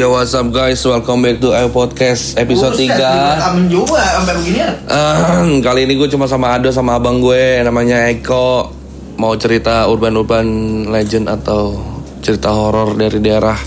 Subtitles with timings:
[0.00, 4.32] Yo what's up guys, welcome back to Ayo Podcast episode Buset, 3 Amin juga sampai
[4.32, 4.72] beginian.
[4.88, 8.72] Ah, Kali ini gue cuma sama Ado sama abang gue namanya Eko.
[9.20, 10.48] Mau cerita urban-urban
[10.88, 11.76] legend atau
[12.24, 13.60] cerita horor dari daerah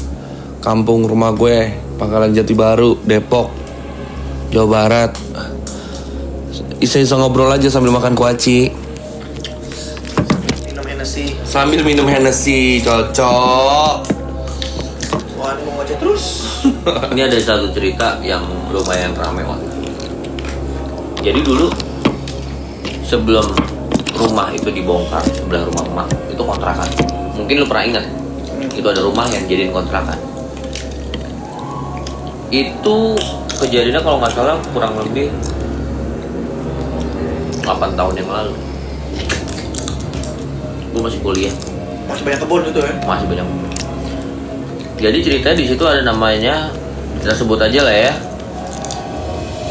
[0.58, 1.70] kampung rumah gue
[2.02, 3.54] Pangkalan Jati Baru, Depok,
[4.50, 5.14] Jawa Barat.
[6.82, 8.74] Isa-isa ngobrol aja sambil makan kuaci.
[10.66, 11.38] Minum Hennessy.
[11.46, 14.23] Sambil minum Hennessy, cocok
[16.64, 19.92] Ini ada satu cerita yang lumayan ramai waktu itu.
[21.20, 21.68] Jadi dulu
[23.04, 23.44] sebelum
[24.16, 26.90] rumah itu dibongkar sebelah rumah emak itu kontrakan.
[27.36, 28.06] Mungkin lu pernah ingat
[28.72, 30.16] itu ada rumah yang jadiin kontrakan.
[32.48, 33.20] Itu
[33.60, 35.36] kejadiannya kalau nggak salah kurang lebih
[37.64, 38.56] 8 tahun yang lalu.
[40.94, 41.56] Gue masih kuliah
[42.06, 42.94] Masih banyak kebun gitu ya.
[43.02, 43.73] masih banyak
[45.04, 46.72] jadi ceritanya di situ ada namanya
[47.20, 48.14] kita sebut aja lah ya.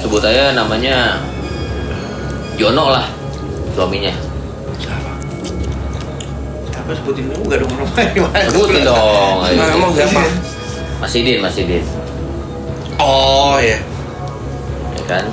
[0.04, 1.24] Sebut aja namanya
[2.60, 3.08] Jono lah
[3.72, 4.12] suaminya.
[6.68, 9.40] Siapa sebutin juga dong namanya sebutin dong.
[9.48, 9.56] Ayo.
[9.56, 10.20] Nah, emang siapa?
[11.00, 11.80] Mas Idin Mas Idin.
[13.00, 13.80] Oh ya
[14.92, 15.24] ya kan?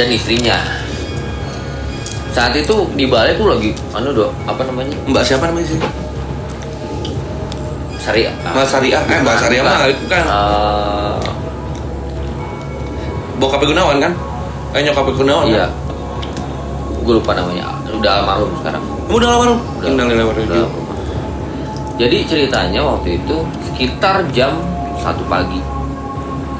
[0.00, 0.56] Dan istrinya.
[2.32, 4.96] Saat itu di balai tuh lagi anu dok apa namanya?
[5.04, 5.78] Mbak siapa namanya sih?
[8.00, 11.14] Syariah Mbak Syariah, eh Mbak Syariah mah bukan Eh,
[13.40, 14.12] Bokapnya Gunawan kan?
[14.76, 15.72] Eh nyokapnya Gunawan iya kan?
[17.00, 19.54] gue lupa namanya udah almarhum sekarang udah lu?
[19.82, 20.04] Udah.
[20.04, 20.68] Ilaihi Udah.
[22.00, 23.36] Jadi ceritanya waktu itu
[23.68, 24.56] sekitar jam
[24.96, 25.60] satu pagi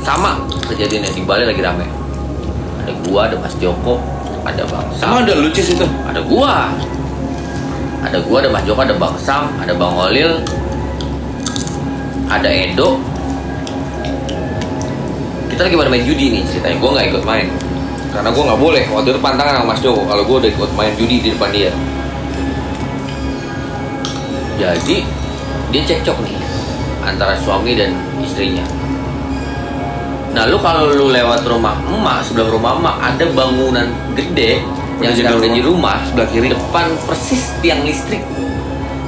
[0.05, 0.36] sama
[0.68, 1.86] kejadiannya di Bali lagi rame.
[2.80, 4.00] Ada gua, ada Mas Joko,
[4.44, 5.86] ada Bang Sam, Emang ada lucu itu?
[6.05, 6.72] ada gua,
[8.05, 10.40] ada gua, ada Mas Joko, ada Bang Sam, ada Bang Olil,
[12.30, 13.02] ada Edo.
[15.51, 16.77] Kita lagi pada main judi nih ceritanya.
[16.79, 17.46] Gua nggak ikut main
[18.14, 18.85] karena gua nggak boleh.
[18.86, 21.74] Waktu itu pantangan sama Mas Joko kalau gua udah ikut main judi di depan dia.
[24.57, 24.96] Jadi
[25.74, 26.36] dia cekcok nih
[27.02, 28.63] antara suami dan istrinya.
[30.30, 34.63] Nah lu kalau lu lewat rumah emak sebelum rumah emak ada bangunan gede
[35.02, 35.57] yang Jadi sekarang udah rumah.
[35.57, 36.48] jadi rumah Sebelah kiri.
[36.52, 38.23] depan persis tiang listrik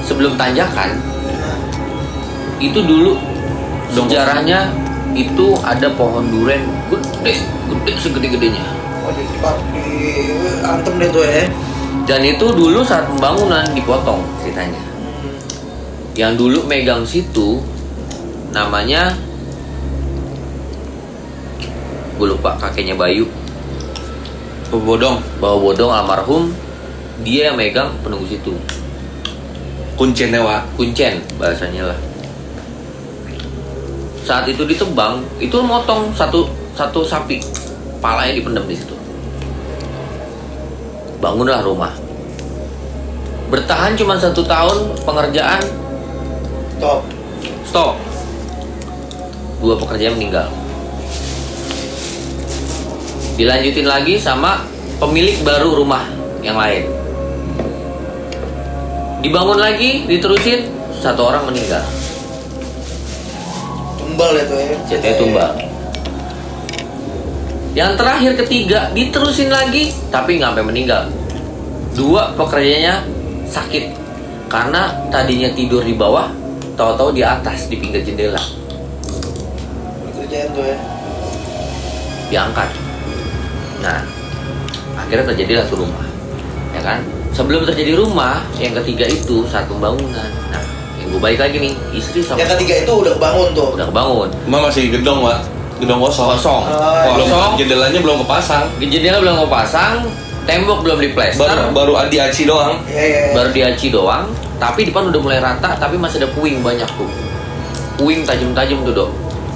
[0.02, 0.98] sebelum tanjakan
[2.62, 3.18] itu dulu
[3.92, 4.06] Dong.
[4.06, 4.70] sejarahnya
[5.12, 6.62] itu ada pohon duren.
[6.88, 8.64] Gede gede segede-gedenya.
[9.02, 9.26] Oh, di,
[9.74, 9.90] di
[10.62, 11.44] antem deh tuh ya.
[12.02, 14.78] dan itu dulu saat pembangunan dipotong ceritanya.
[16.14, 17.58] Yang dulu megang situ
[18.54, 19.16] namanya
[22.16, 23.26] gue lupa kakeknya Bayu.
[24.72, 25.20] Bodong.
[25.36, 26.54] Bawa bodong almarhum
[27.26, 28.54] dia yang megang penunggu situ.
[29.98, 32.11] Kuncen Dewa kuncen bahasanya lah
[34.22, 36.46] saat itu ditebang itu motong satu
[36.78, 37.42] satu sapi.
[37.98, 38.94] Palanya dipendam di situ.
[41.22, 41.94] Bangunlah rumah.
[43.50, 45.62] Bertahan cuma satu tahun pengerjaan?
[46.82, 47.06] Top.
[47.62, 47.94] stop.
[49.62, 50.50] Dua pekerja meninggal.
[53.38, 54.66] Dilanjutin lagi sama
[54.98, 56.02] pemilik baru rumah
[56.42, 56.90] yang lain.
[59.22, 60.66] Dibangun lagi diterusin
[60.98, 62.01] satu orang meninggal
[64.22, 64.76] Tumbal ya tuh ya.
[64.86, 65.50] jatuhnya tumbal
[67.74, 71.10] yang terakhir ketiga diterusin lagi tapi nggak sampai meninggal
[71.98, 73.02] dua pekerjanya
[73.50, 73.90] sakit
[74.46, 76.30] karena tadinya tidur di bawah
[76.78, 78.38] tahu-tahu di atas di pinggir jendela
[80.14, 80.76] Kerjaan tuh ya.
[82.30, 82.68] diangkat.
[83.82, 84.00] Nah,
[84.96, 86.06] akhirnya terjadilah tuh rumah,
[86.72, 87.04] ya kan?
[87.36, 90.30] Sebelum terjadi rumah, yang ketiga itu saat pembangunan.
[90.48, 90.61] Nah,
[91.12, 93.68] gue baik lagi nih, istri sama Yang ketiga itu udah kebangun tuh.
[93.76, 95.38] udah kebangun, Emak masih gedong Wak?
[95.76, 96.28] Gedong kosong?
[96.32, 98.64] Kosong, Oh, Belum, kosong, jendelanya belum kepasang.
[98.80, 100.06] Jendela belum mau pasang,
[100.48, 102.80] tembok belum Baru, diplester, baru adi aci doang.
[102.88, 103.20] Iya, iya.
[103.28, 103.32] iya.
[103.34, 104.24] baru diaci doang,
[104.56, 107.10] tapi depan udah mulai rata, tapi masih ada puing banyak tuh,
[107.98, 109.10] puing tajam-tajam tuh dok.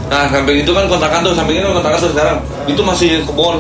[0.07, 1.35] Nah samping itu kan kontrakan tuh.
[1.35, 2.37] Samping itu kan kontrakan tuh sekarang.
[2.71, 3.59] Itu masih kebun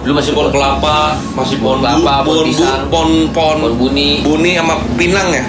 [0.00, 4.24] Dulu masih Pohon kelapa Masih pohon Pohon kelapa, pohon pisang, Pohon pohon pohon buni.
[4.24, 5.44] Buni sama pinang ya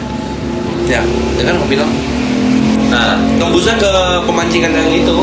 [0.91, 0.99] Ya
[1.39, 1.91] Ya kan sama pinang
[2.91, 3.91] Nah, Tembusnya ke
[4.27, 5.15] pemancingan yang itu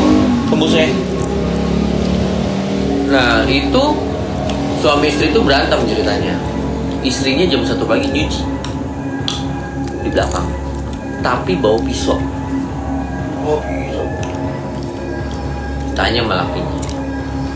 [0.49, 0.89] Tembusnya
[3.09, 3.83] Nah itu
[4.79, 6.37] suami istri itu berantem ceritanya.
[7.01, 8.43] Istrinya jam satu pagi nyuci
[10.03, 10.47] di belakang,
[11.19, 12.19] tapi bawa pisau.
[13.43, 14.03] Oh, bisa.
[15.95, 16.75] Tanya sama lakinya,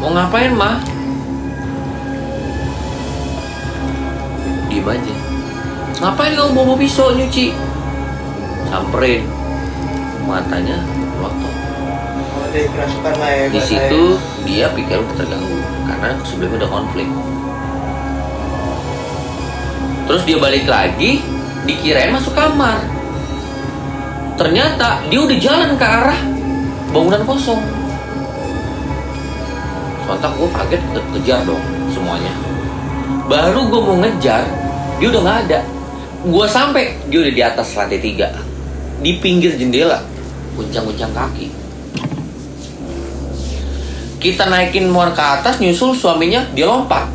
[0.03, 0.75] mau ngapain mah?
[4.67, 5.13] Diem aja.
[6.03, 7.55] Ngapain kamu bawa pisau nyuci?
[8.67, 9.27] Samperin,
[10.25, 10.81] matanya
[11.17, 11.53] melotot.
[13.17, 14.01] lah ya di situ
[14.45, 15.57] dia pikir udah terganggu
[15.89, 17.09] karena sebelumnya udah konflik.
[20.03, 21.23] Terus dia balik lagi
[21.65, 22.77] dikirain masuk kamar.
[24.37, 26.19] Ternyata dia udah jalan ke arah
[26.93, 27.61] bangunan kosong.
[30.03, 32.33] Sontak gue kaget ke- kejar dong semuanya.
[33.25, 34.43] Baru gue mau ngejar
[34.99, 35.59] dia udah nggak ada.
[36.27, 38.29] Gue sampai dia udah di atas lantai tiga
[39.03, 39.99] di pinggir jendela
[40.55, 41.51] guncang-guncang kaki
[44.23, 47.11] kita naikin muar ke atas nyusul suaminya dia lompat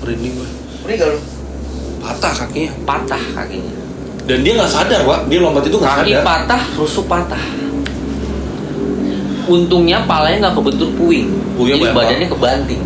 [0.00, 0.48] Merinding gue.
[0.88, 1.20] Meninggal lu.
[2.00, 2.72] Patah kakinya.
[2.88, 3.74] patah kakinya
[4.24, 5.28] Dan dia nggak sadar, Pak.
[5.28, 6.24] Dia lompat itu nggak kaki sadar.
[6.24, 7.42] patah rusuk patah
[9.50, 11.26] untungnya palanya nggak kebentur puing
[11.58, 12.82] Puingnya jadi badannya kebanting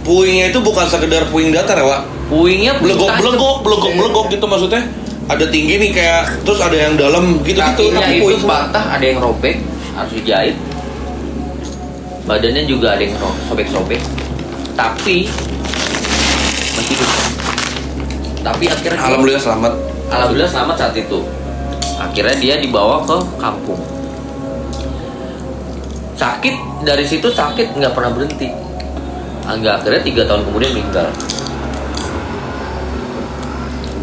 [0.00, 2.02] Puingnya itu bukan sekedar puing datar ya, Pak.
[2.32, 4.82] puingnya puing Belegok, belegok, belegok, belegok gitu maksudnya.
[5.30, 7.62] Ada tinggi nih kayak terus ada yang dalam gitu gitu.
[7.62, 9.62] kakinya Tapi itu patah ada yang robek
[9.94, 10.56] harus dijahit
[12.26, 13.14] badannya juga ada yang
[13.50, 14.02] sobek-sobek
[14.78, 15.26] tapi
[16.78, 17.10] masih hidup
[18.40, 19.72] tapi akhirnya Alhamdulillah selamat.
[20.08, 21.20] Alhamdulillah selamat saat itu.
[22.00, 23.80] Akhirnya dia dibawa ke kampung.
[26.16, 26.54] Sakit
[26.88, 28.48] dari situ sakit nggak pernah berhenti.
[29.44, 31.08] Agak akhirnya tiga tahun kemudian meninggal.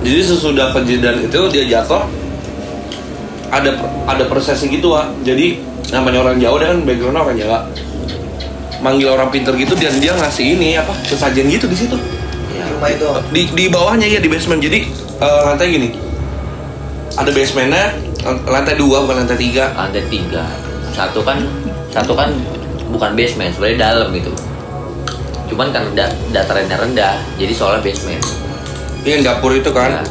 [0.07, 2.07] Jadi sesudah kejadian itu dia jatuh
[3.51, 3.75] ada
[4.07, 5.27] ada prosesi gitu Wak.
[5.27, 5.59] Jadi
[5.91, 7.57] namanya orang Jawa dia kan backgroundnya orang Jawa.
[8.79, 11.99] Manggil orang pinter gitu dan dia ngasih ini apa sesajen gitu di situ.
[12.47, 12.71] Di Ya.
[12.71, 13.07] rumah itu.
[13.35, 14.63] Di di bawahnya ya di basement.
[14.63, 14.87] Jadi
[15.19, 15.89] eh, lantai gini.
[17.19, 17.83] Ada basementnya
[18.23, 19.75] eh, lantai dua bukan lantai tiga.
[19.75, 20.47] Lantai tiga.
[20.95, 21.43] Satu kan
[21.91, 22.31] satu kan
[22.87, 24.31] bukan basement, sebenarnya dalam itu.
[25.51, 28.23] Cuman karena da datarannya rendah, jadi soalnya basement.
[29.03, 30.01] Ini yang dapur itu kan.
[30.01, 30.03] Ya.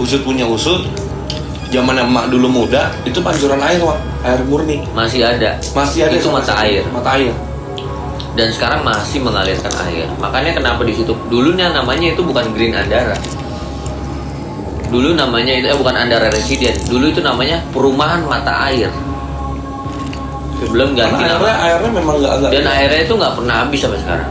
[0.00, 0.86] Usut punya usut.
[1.72, 3.98] Zaman emak dulu muda itu pancuran air Wak.
[4.26, 4.84] Air murni.
[4.92, 5.56] Masih ada.
[5.72, 6.84] Masih ada itu mata air.
[6.92, 7.32] Mata air.
[8.32, 10.08] dan sekarang masih mengalirkan air.
[10.16, 13.16] Makanya kenapa di situ dulunya namanya itu bukan Green Andara.
[14.88, 16.76] Dulu namanya itu eh bukan Andara Residen.
[16.88, 18.92] Dulu itu namanya Perumahan Mata Air.
[20.62, 22.52] Sebelum ganti airnya, airnya memang nggak.
[22.52, 24.28] Dan airnya itu nggak pernah habis sampai sekarang.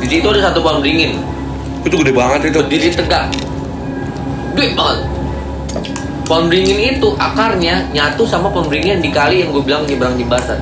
[0.00, 1.20] Di situ ada satu pohon beringin,
[1.84, 2.58] itu gede banget itu.
[2.64, 3.28] berdiri tegak,
[4.56, 4.98] gede banget.
[6.24, 10.16] Pohon beringin itu akarnya nyatu sama pohon beringin yang di kali yang gue bilang nyebrang
[10.16, 10.56] jembatan.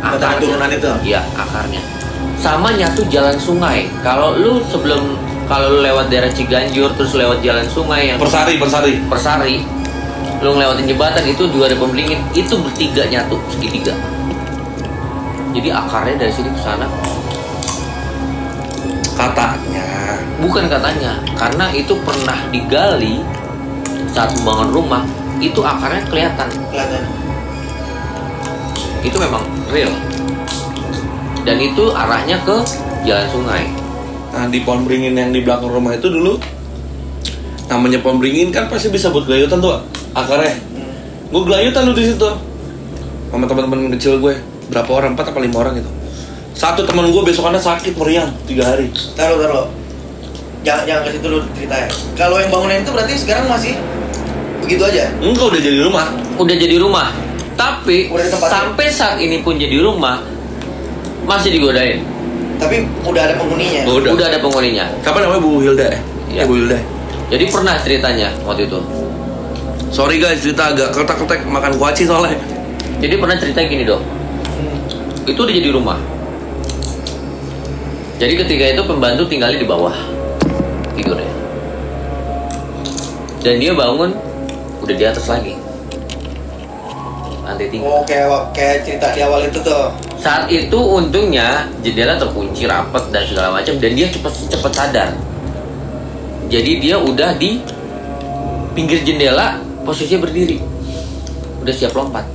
[0.00, 0.88] Batang turunan itu.
[1.04, 1.82] Iya, akarnya.
[2.40, 3.84] Sama nyatu jalan sungai.
[4.00, 9.02] Kalau lu sebelum kalau lu lewat daerah Ciganjur terus lewat jalan sungai yang Persari, persari.
[9.10, 9.56] Persari,
[10.40, 13.92] lu ngelewatin jembatan itu juga ada pembelingin, itu bertiga nyatu segitiga.
[15.50, 16.86] Jadi akarnya dari sini ke sana.
[19.18, 19.88] Katanya.
[20.40, 23.20] Bukan katanya, karena itu pernah digali
[24.08, 25.02] saat membangun rumah,
[25.42, 26.48] itu akarnya kelihatan.
[26.72, 27.02] Kelihatan.
[29.04, 29.92] Itu memang real.
[31.44, 32.56] Dan itu arahnya ke
[33.04, 33.64] jalan sungai.
[34.30, 36.38] Nah di pohon beringin yang di belakang rumah itu dulu
[37.66, 39.78] namanya pohon beringin kan pasti bisa buat gelayutan tuh
[40.14, 40.54] akarnya.
[41.30, 42.30] Gue gelayutan lu di situ
[43.30, 44.34] sama teman-teman kecil gue
[44.70, 45.90] berapa orang empat apa lima orang gitu.
[46.54, 48.90] Satu teman gue besokannya sakit meriang tiga hari.
[49.18, 49.66] Taruh, taruh.
[50.60, 51.88] Jangan jangan ke situ dulu ceritanya.
[52.14, 53.74] Kalau yang bangunan itu berarti sekarang masih
[54.60, 55.08] begitu aja.
[55.18, 56.06] Enggak udah jadi rumah.
[56.36, 57.08] Udah jadi rumah.
[57.56, 58.12] Tapi
[58.48, 60.20] sampai saat ini pun jadi rumah
[61.24, 62.04] masih digodain.
[62.60, 63.82] Tapi udah ada penghuninya.
[63.88, 64.10] Udah.
[64.12, 64.84] Udah ada penghuninya.
[65.00, 65.98] Siapa namanya Bu Hilda ya?
[66.28, 66.42] Iya.
[66.44, 66.78] Eh, Bu Hilda.
[67.32, 68.78] Jadi pernah ceritanya waktu itu.
[69.90, 72.36] Sorry guys cerita agak ketek-ketek makan kuaci soalnya.
[73.00, 74.19] Jadi pernah cerita gini dok.
[75.28, 75.98] Itu udah jadi rumah.
[78.20, 79.96] Jadi ketika itu pembantu tinggalnya di bawah
[80.92, 81.32] tidurnya.
[83.40, 84.12] Dan dia bangun
[84.84, 85.56] udah di atas lagi.
[87.40, 87.82] Lantai tiga.
[87.88, 89.88] Oh kayak kayak cerita di awal itu tuh.
[90.20, 95.10] Saat itu untungnya jendela terkunci rapat dan segala macam dan dia cepet cepet sadar.
[96.52, 97.64] Jadi dia udah di
[98.76, 99.56] pinggir jendela
[99.88, 100.60] posisinya berdiri.
[101.64, 102.28] Udah siap lompat.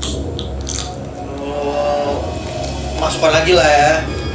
[3.05, 3.91] Masukkan lagi lah ya.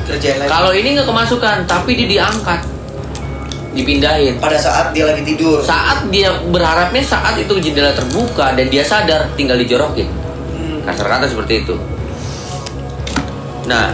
[0.06, 0.50] Kerjain lagi.
[0.50, 2.60] Kalau ini nggak kemasukan, tapi dia diangkat,
[3.74, 4.38] dipindahin.
[4.38, 5.58] pada saat dia lagi tidur.
[5.62, 10.06] Saat dia berharapnya saat itu jendela terbuka dan dia sadar, tinggal dijorokin.
[10.54, 11.74] Hmm, Kasar kata seperti itu.
[13.66, 13.90] Nah,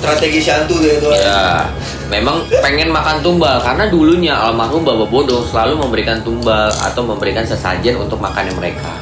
[0.00, 1.08] strategi shantu tuh itu.
[1.16, 1.64] ya
[2.12, 7.96] memang pengen makan tumbal karena dulunya almarhum Bapak Bodoh selalu memberikan tumbal atau memberikan sesajen
[7.96, 8.92] untuk makannya mereka.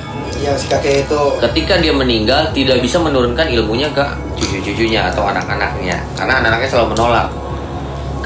[0.42, 1.22] Yang si kakek itu.
[1.38, 4.02] Ketika dia meninggal, tidak bisa menurunkan ilmunya ke
[4.34, 7.28] cucu-cucunya atau anak-anaknya, karena anak-anaknya selalu menolak.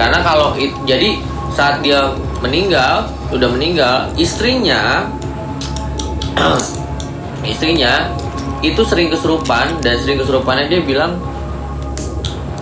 [0.00, 1.20] Karena kalau it- jadi
[1.52, 2.12] saat dia
[2.44, 5.08] meninggal udah meninggal istrinya
[7.52, 8.12] istrinya
[8.60, 11.16] itu sering kesurupan dan sering kesurupannya dia bilang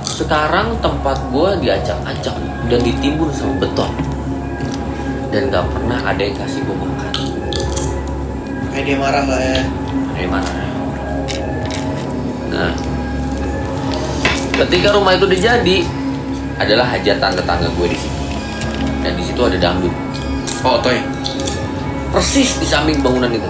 [0.06, 2.38] sekarang tempat gua diacak-acak
[2.70, 3.90] dan ditimbun sama beton
[5.34, 7.13] dan gak pernah ada yang kasih gua makan
[8.74, 9.62] Kayak dia marah lah ya.
[10.18, 10.50] dari mana
[12.50, 12.74] nah.
[14.54, 15.86] Ketika rumah itu dijadi
[16.58, 18.18] adalah hajatan tetangga gue di situ.
[19.02, 19.94] Dan di situ ada dangdut.
[20.66, 20.98] Oh, toy.
[22.10, 23.46] persis di samping bangunan itu.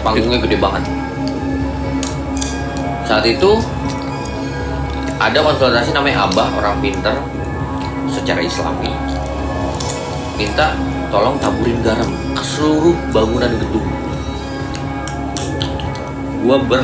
[0.00, 0.84] Panggungnya gede banget.
[3.08, 3.60] Saat itu
[5.16, 7.16] ada konsultasi namanya abah orang pinter
[8.08, 8.92] secara islami.
[10.36, 10.76] Minta
[11.12, 13.91] tolong taburin garam ke seluruh bangunan gedung
[16.42, 16.82] gua ber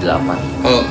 [0.00, 0.82] delapan Oh,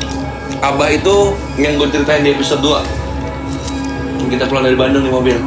[0.60, 5.40] Abah itu yang gue ceritain di episode 2 Yang kita pulang dari Bandung di mobil.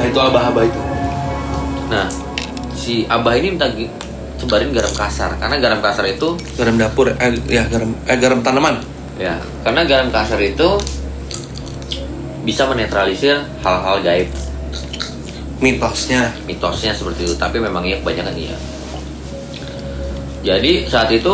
[0.00, 0.80] Nah itu Abah-Abah itu.
[1.92, 2.06] Nah
[2.74, 3.68] si abah ini minta
[4.40, 5.36] sebarin garam kasar.
[5.40, 8.80] Karena garam kasar itu Garam dapur, eh, ya garam, eh, garam tanaman.
[9.14, 10.76] Ya, karena garam kasar itu
[12.44, 14.28] bisa menetralisir hal-hal gaib,
[15.64, 16.34] Mitosnya.
[16.44, 17.34] Mitosnya seperti itu.
[17.40, 18.56] Tapi memang iya kebanyakan iya.
[20.44, 21.32] Jadi saat itu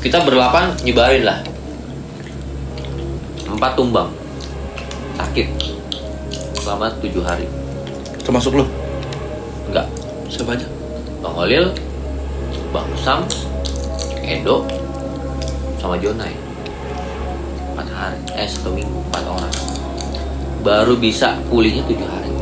[0.00, 1.38] kita berlapan nyebarin lah
[3.44, 4.08] empat tumbang
[5.20, 5.46] sakit
[6.60, 7.44] selama tujuh hari.
[8.24, 8.64] Termasuk lu
[9.68, 9.86] Enggak,
[10.32, 10.66] Siapa aja?
[11.20, 11.70] Bang Holil,
[12.72, 13.28] Bang Sam,
[14.24, 14.64] Edo,
[15.76, 16.32] sama Jonai.
[17.76, 19.54] Empat hari, eh satu minggu, empat orang.
[20.64, 22.32] Baru bisa pulihnya tujuh hari.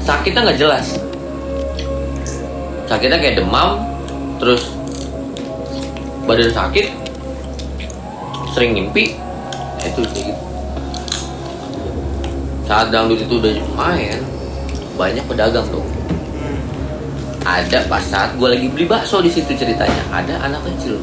[0.00, 0.86] Sakitnya nggak jelas.
[2.88, 3.84] Sakitnya kayak demam,
[4.40, 4.79] terus
[6.30, 6.86] badan sakit,
[8.54, 9.18] sering ngimpi,
[9.82, 10.30] ya itu gitu.
[12.70, 14.22] Saat dangdut itu udah main,
[14.94, 15.82] banyak pedagang tuh
[17.40, 21.00] ada pas saat gue lagi beli bakso di situ ceritanya ada anak kecil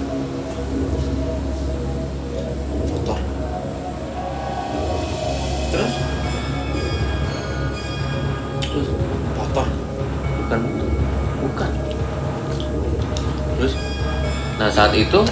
[14.78, 15.26] saat itu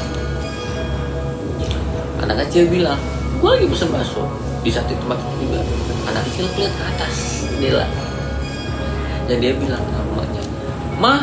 [2.17, 2.97] anak kecil bilang
[3.37, 4.25] gue lagi pesen bakso
[4.65, 5.61] di satu tempat itu juga.
[6.09, 7.85] Anak kecil lihat ke atas jendela
[9.29, 10.41] dan dia bilang sama mamanya
[10.97, 11.21] mah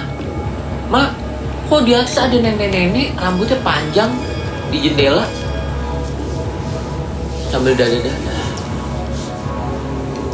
[0.86, 1.10] mah
[1.66, 4.14] kok di atas ada nenek-nenek rambutnya panjang
[4.70, 5.26] di jendela?
[7.50, 8.38] Sambil dada-dada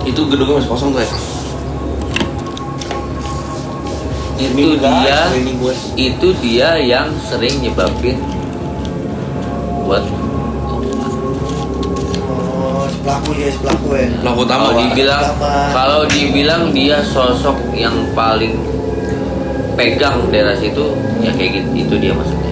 [0.06, 1.17] Itu gedungnya masih kosong tuh ya?
[4.38, 5.20] Itu enggak, dia
[5.98, 8.16] itu dia yang sering nyebabin
[9.84, 10.02] buat
[12.28, 14.06] Oh, pelaku dia, si pelaku ya.
[14.20, 15.52] Pelaku utama kalau dibilang Utama.
[15.72, 18.54] kalau dibilang dia sosok yang paling
[19.74, 22.50] pegang daerah situ ya kayak gitu itu dia maksudnya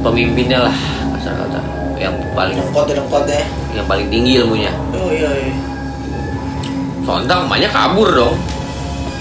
[0.00, 0.76] pemimpinnya lah
[1.14, 1.60] kasar kata
[2.00, 3.42] yang paling Dengkot ya, dengkot ya.
[3.76, 5.52] yang paling tinggi ilmunya Oh iya, iya.
[7.04, 8.34] sontak emaknya kabur dong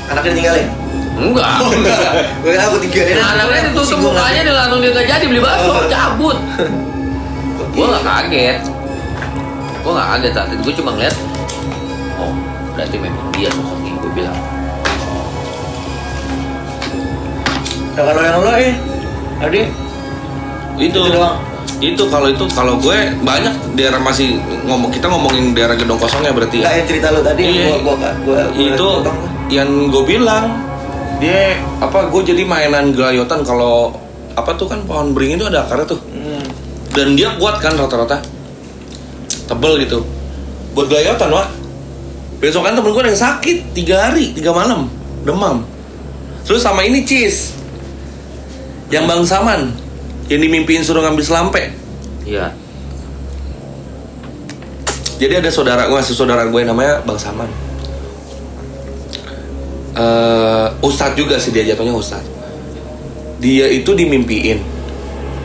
[0.07, 0.67] Anaknya ditinggalin?
[1.19, 1.51] Enggak.
[2.41, 3.15] Gue kira aku tinggalin.
[3.19, 6.37] Nah, anaknya ditutup mukanya dia langsung dia jadi beli bakso cabut.
[7.69, 8.57] Gue gak kaget.
[9.79, 11.15] Gue gak kaget saat itu gue cuma ngeliat
[12.19, 12.31] oh
[12.75, 14.37] berarti memang dia sosoknya gue bilang.
[17.95, 18.73] Nah kalau yang lo eh,
[19.39, 19.61] Adi,
[20.79, 20.99] itu.
[20.99, 21.37] Itu doang.
[21.79, 24.35] itu kalau itu kalau gue banyak daerah masih
[24.67, 27.79] ngomong kita ngomongin daerah gedung kosongnya berarti nggak ya yang cerita lo tadi, Iya.
[27.79, 29.15] gua, gua, gua, gua, itu tuh.
[29.47, 30.59] yang gue bilang
[31.19, 33.91] dia apa gue jadi mainan gelayotan kalau
[34.33, 36.01] apa tuh kan pohon beringin itu ada akarnya tuh.
[36.15, 36.43] Hmm.
[36.95, 38.23] dan dia kuat kan rata-rata.
[39.45, 40.01] Tebel gitu.
[40.73, 41.47] Buat gelayotan wah
[42.39, 44.87] besokan temen gue yang sakit tiga hari tiga malam.
[45.27, 45.67] Demam.
[46.47, 47.53] Terus sama ini cheese
[48.89, 49.69] yang bang saman
[50.31, 51.63] yang dimimpiin suruh ngambil selampe.
[52.23, 52.55] Iya.
[55.19, 57.68] Jadi ada saudara gue saudara gue namanya bang saman
[59.95, 62.29] eh ustadz juga sih dia jatuhnya ustadz.
[63.39, 64.59] Dia itu dimimpiin.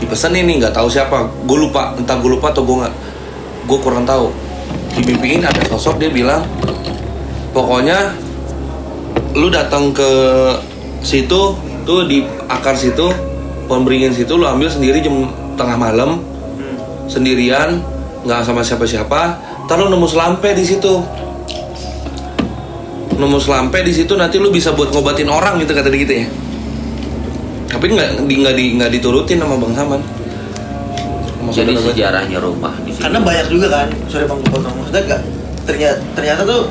[0.03, 1.31] Dipesenin nih nggak tahu siapa.
[1.47, 2.95] Gue lupa entah gue lupa atau gue nggak
[3.65, 4.29] gue kurang tahu.
[4.99, 6.43] Dimimpiin ada sosok dia bilang
[7.55, 8.13] pokoknya
[9.39, 10.11] lu datang ke
[11.03, 11.55] situ
[11.87, 13.07] tuh di akar situ
[13.71, 16.19] pohon beringin situ lu ambil sendiri jam tengah malam
[16.55, 16.79] Hmm.
[17.11, 17.83] sendirian
[18.23, 19.21] nggak sama siapa-siapa
[19.67, 21.03] ntar lu nemu selampe di situ
[23.12, 26.26] nemu selampe di situ nanti lu bisa buat ngobatin orang gitu kata dia gitu ya.
[27.70, 30.00] Tapi nggak di nggak di nggak diturutin sama bang Saman.
[31.38, 33.02] Sama jadi sejarahnya rumah di sini.
[33.04, 34.75] Karena banyak juga kan, sorry bang gue potong.
[34.80, 35.23] Maksudnya gak,
[35.68, 36.62] ternyata, ternyata tuh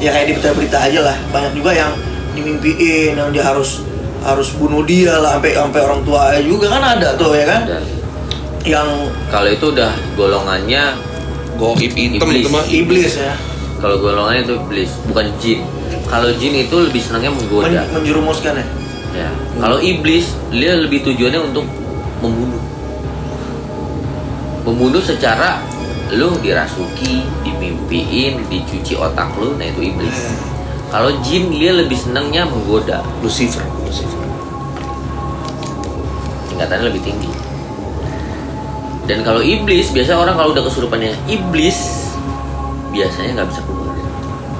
[0.00, 1.16] ya kayak di berita-berita aja lah.
[1.30, 1.92] Banyak juga yang
[2.32, 3.84] dimimpiin yang dia harus
[4.26, 7.60] harus bunuh dia lah sampai sampai orang tua juga kan ada tuh ya kan?
[7.68, 7.84] Dan
[8.66, 8.88] yang
[9.30, 10.98] kalau itu udah golongannya
[11.56, 12.42] Goib hitam Iblis.
[12.44, 12.64] itu mah.
[12.68, 13.32] Iblis ya
[13.76, 15.60] kalau golongannya itu iblis, bukan jin.
[16.06, 17.68] Kalau jin itu lebih senangnya menggoda.
[17.68, 18.66] men- menjerumuskan ya
[19.16, 19.30] Ya.
[19.56, 21.64] Kalau iblis dia lebih tujuannya untuk
[22.20, 22.60] membunuh.
[24.68, 25.64] Membunuh secara
[26.12, 30.36] lu dirasuki, dimimpiin, dicuci otak lu, nah itu iblis.
[30.92, 34.20] Kalau jin dia lebih senangnya menggoda, Lucifer Lucifer
[36.52, 37.30] tingkatannya lebih tinggi.
[39.06, 41.78] Dan kalau iblis, biasa orang kalau udah kesurupannya iblis
[42.96, 43.94] biasanya nggak bisa keluar.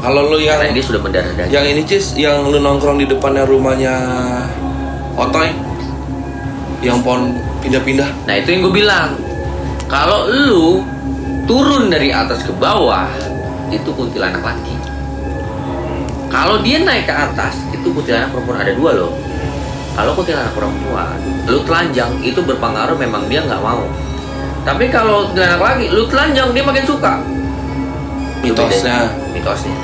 [0.04, 1.52] kalau lu yang Karena dia sudah mendarah daging.
[1.56, 3.94] yang ini cis yang lu nongkrong di depannya rumahnya
[5.16, 5.48] Otoy
[6.84, 7.32] yang pohon
[7.64, 8.28] pindah-pindah.
[8.28, 9.16] Nah itu yang gue bilang.
[9.88, 10.84] Kalau lu
[11.46, 13.06] turun dari atas ke bawah
[13.70, 14.74] Itu kuntilanak laki.
[16.26, 18.60] Kalau dia naik ke atas Itu kuntilanak perempuan.
[18.60, 19.14] Ada dua loh.
[19.94, 21.16] Kalau kuntilanak perempuan
[21.46, 23.86] Lu telanjang itu berpengaruh memang dia nggak mau.
[24.66, 27.22] Tapi kalau kuntilanak laki Lu telanjang dia makin suka
[28.42, 29.12] mitosnya.
[29.12, 29.32] Bedanya.
[29.32, 29.78] Mitosnya.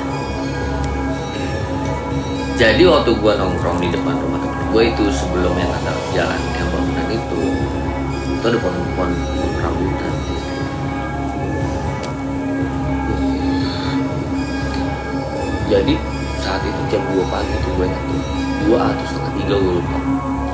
[2.53, 6.65] Jadi waktu gua nongkrong di depan rumah temen gue itu sebelum yang kata jalan yang
[6.73, 7.41] bangunan itu
[8.25, 10.13] itu ada pohon-pohon pohon rambutan.
[15.69, 15.93] Jadi
[16.41, 18.21] saat itu jam 2 pagi tuh gue ingat tuh
[18.65, 19.97] dua atau setengah tiga gue lupa.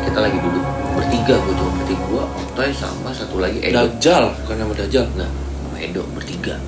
[0.03, 0.63] Kita lagi duduk
[0.99, 3.87] bertiga gue cuma bertiga gue Otoy sama satu lagi Edo.
[3.87, 5.05] Dajjal bukan nama Dajjal.
[5.15, 6.59] Nah, sama Edo bertiga.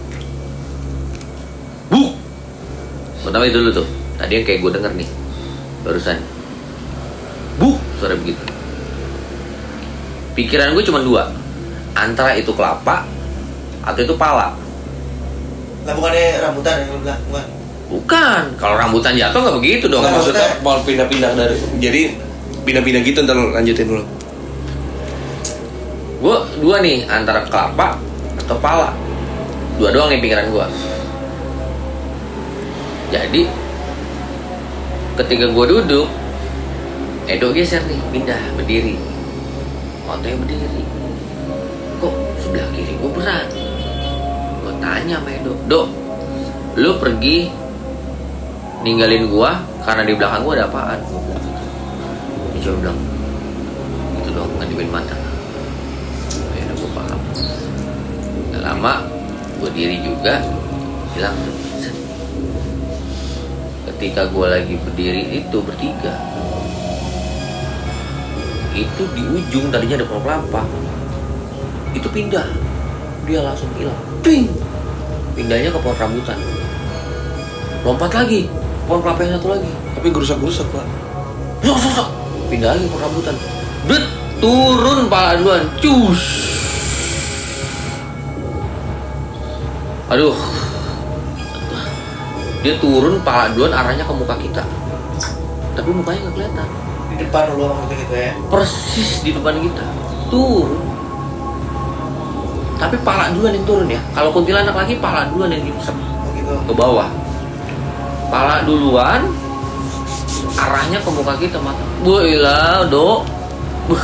[1.91, 2.15] Bu.
[3.21, 3.87] Pertama itu dulu tuh.
[4.17, 5.09] Tadi yang kayak gue denger nih.
[5.81, 6.17] Barusan.
[7.57, 8.41] Bu, suara begitu.
[10.33, 11.29] Pikiran gue cuma dua.
[11.93, 13.03] Antara itu kelapa
[13.81, 14.53] atau itu pala.
[15.81, 17.45] lah bukannya rambutan yang lu bilang bukan
[17.89, 18.41] Bukan.
[18.55, 20.05] Kalau rambutan jatuh nggak begitu dong.
[20.05, 22.01] Nggak, maksudnya maksudnya- mau pindah-pindah dari jadi
[22.61, 24.03] pindah-pindah gitu ntar lanjutin dulu
[26.21, 27.97] Gue dua nih antara kelapa
[28.37, 28.93] atau pala.
[29.81, 30.65] Dua doang nih pikiran gue.
[33.11, 33.43] Jadi
[35.19, 36.07] ketika gue duduk,
[37.27, 38.95] Edo geser nih, pindah berdiri.
[40.07, 40.83] Otoy berdiri.
[42.01, 43.47] Kok sebelah kiri gue berat?
[44.63, 45.87] Gue tanya sama Edo, Dok,
[46.79, 47.51] lu pergi
[48.81, 50.99] ninggalin gua karena di belakang gua ada apaan?
[52.55, 52.99] Dia coba bilang,
[54.17, 55.17] itu dong ngedipin mata
[56.57, 57.19] ya udah gue paham
[58.51, 58.93] Gak lama
[59.61, 60.41] gue diri juga
[61.13, 62.00] hilang tuh.
[64.01, 66.17] Ketika gue lagi berdiri itu bertiga.
[68.73, 70.65] Itu di ujung tadinya ada pohon kelapa.
[71.93, 72.49] Itu pindah.
[73.29, 73.93] Dia langsung hilang.
[74.25, 74.49] Ping!
[75.37, 76.33] Pindahnya ke pohon rambutan.
[77.85, 78.49] Lompat lagi.
[78.89, 79.69] Pohon kelapa yang satu lagi.
[79.93, 80.85] Tapi gerusak-gerusak pak.
[81.61, 82.09] Sok sok sok.
[82.49, 83.35] Pindah lagi ke pohon rambutan.
[83.85, 84.03] Bet!
[84.41, 85.69] Turun pala duluan.
[85.77, 86.23] Cus!
[90.09, 90.60] Aduh
[92.61, 94.61] dia turun pala duluan arahnya ke muka kita.
[95.73, 96.67] Tapi mukanya nggak kelihatan.
[97.09, 98.31] Di depan lu maksudnya gitu ya?
[98.53, 99.85] Persis di depan kita.
[100.29, 100.77] Turun.
[102.77, 104.01] Tapi pala duluan yang turun ya.
[104.13, 105.97] Kalau kuntilanak lagi pala duluan yang diusap.
[106.31, 107.09] Begitu ke bawah.
[108.29, 109.25] Pala duluan
[110.61, 113.25] arahnya ke muka kita mata Boilah, dok.
[113.89, 114.03] Buh,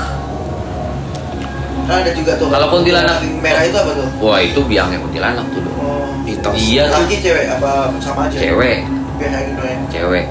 [1.88, 2.52] kan ada juga tuh.
[2.52, 4.08] Kalau kuntilanak- merah itu apa tuh?
[4.20, 6.12] Wah itu biangnya kuntilanak tuh oh.
[6.28, 8.36] Mitos iya tuh laki cewek apa sama aja?
[8.36, 8.84] Cewek.
[9.18, 9.78] Biasa gitu ya.
[9.88, 10.26] Cewek.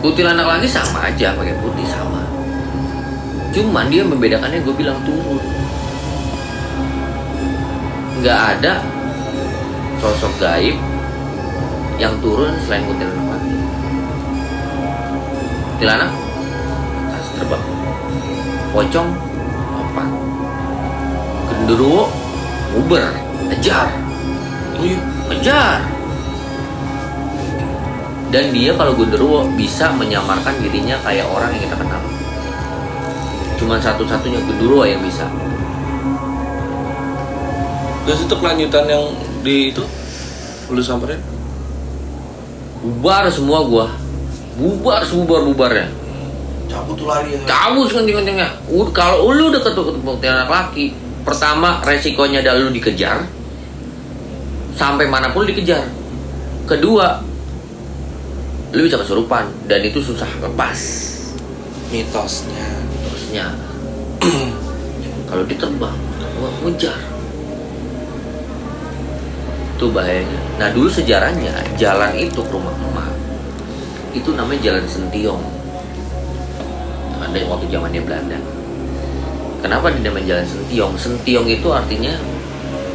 [0.00, 2.24] Kuntilanak lagi sama aja pakai putih sama.
[3.52, 5.40] Cuman dia membedakannya gue bilang turun
[8.18, 8.82] nggak ada
[10.02, 10.74] sosok gaib
[12.02, 13.54] yang turun selain kuntilanak lagi.
[15.76, 16.10] Kuntilanak?
[17.38, 17.62] Terbang.
[18.74, 19.08] Pocong
[21.68, 22.08] genderuwo
[22.72, 23.04] uber
[23.44, 23.92] ngejar
[24.80, 24.96] oh iya
[25.28, 25.84] ngejar
[28.32, 32.02] dan dia kalau genderuwo bisa menyamarkan dirinya kayak orang yang kita kenal
[33.60, 35.28] cuman satu-satunya genderuwo yang bisa
[38.08, 39.04] terus itu kelanjutan yang
[39.44, 39.84] di itu
[40.72, 41.20] lu samperin
[42.80, 43.92] bubar semua gua
[44.56, 45.92] bubar sebubar bubarnya
[46.72, 47.92] cabut tuh lari ya cabut
[48.72, 53.28] Ud- kalau lu deket ketemu anak laki pertama resikonya adalah lu dikejar.
[54.72, 55.84] Sampai mana pun dikejar.
[56.64, 57.20] Kedua
[58.72, 59.44] lu bisa kesurupan.
[59.68, 60.78] Dan itu susah lepas.
[61.92, 62.68] Mitosnya.
[63.04, 63.46] Terusnya
[65.28, 65.98] kalau dia terbang
[66.40, 66.96] wah, ngejar.
[69.76, 70.40] Itu bahayanya.
[70.56, 73.12] Nah dulu sejarahnya jalan itu ke rumah emak.
[74.16, 75.44] Itu namanya Jalan Sentiong.
[77.20, 78.57] Ada waktu zamannya Belanda.
[79.58, 80.94] Kenapa dinamain Jalan Sentiong?
[80.94, 82.14] Sentiong itu artinya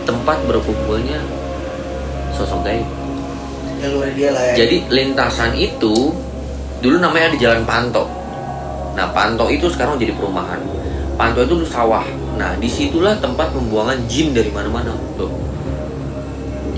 [0.07, 1.19] tempat berkumpulnya
[2.35, 2.87] sosok gaib.
[4.15, 6.15] dia lah ya Jadi lintasan itu
[6.79, 8.07] dulu namanya ada Jalan Panto.
[8.95, 10.59] Nah Panto itu sekarang jadi perumahan.
[11.19, 12.03] Panto itu dulu sawah.
[12.39, 14.95] Nah di situlah tempat pembuangan jin dari mana-mana.
[15.19, 15.31] Tuh.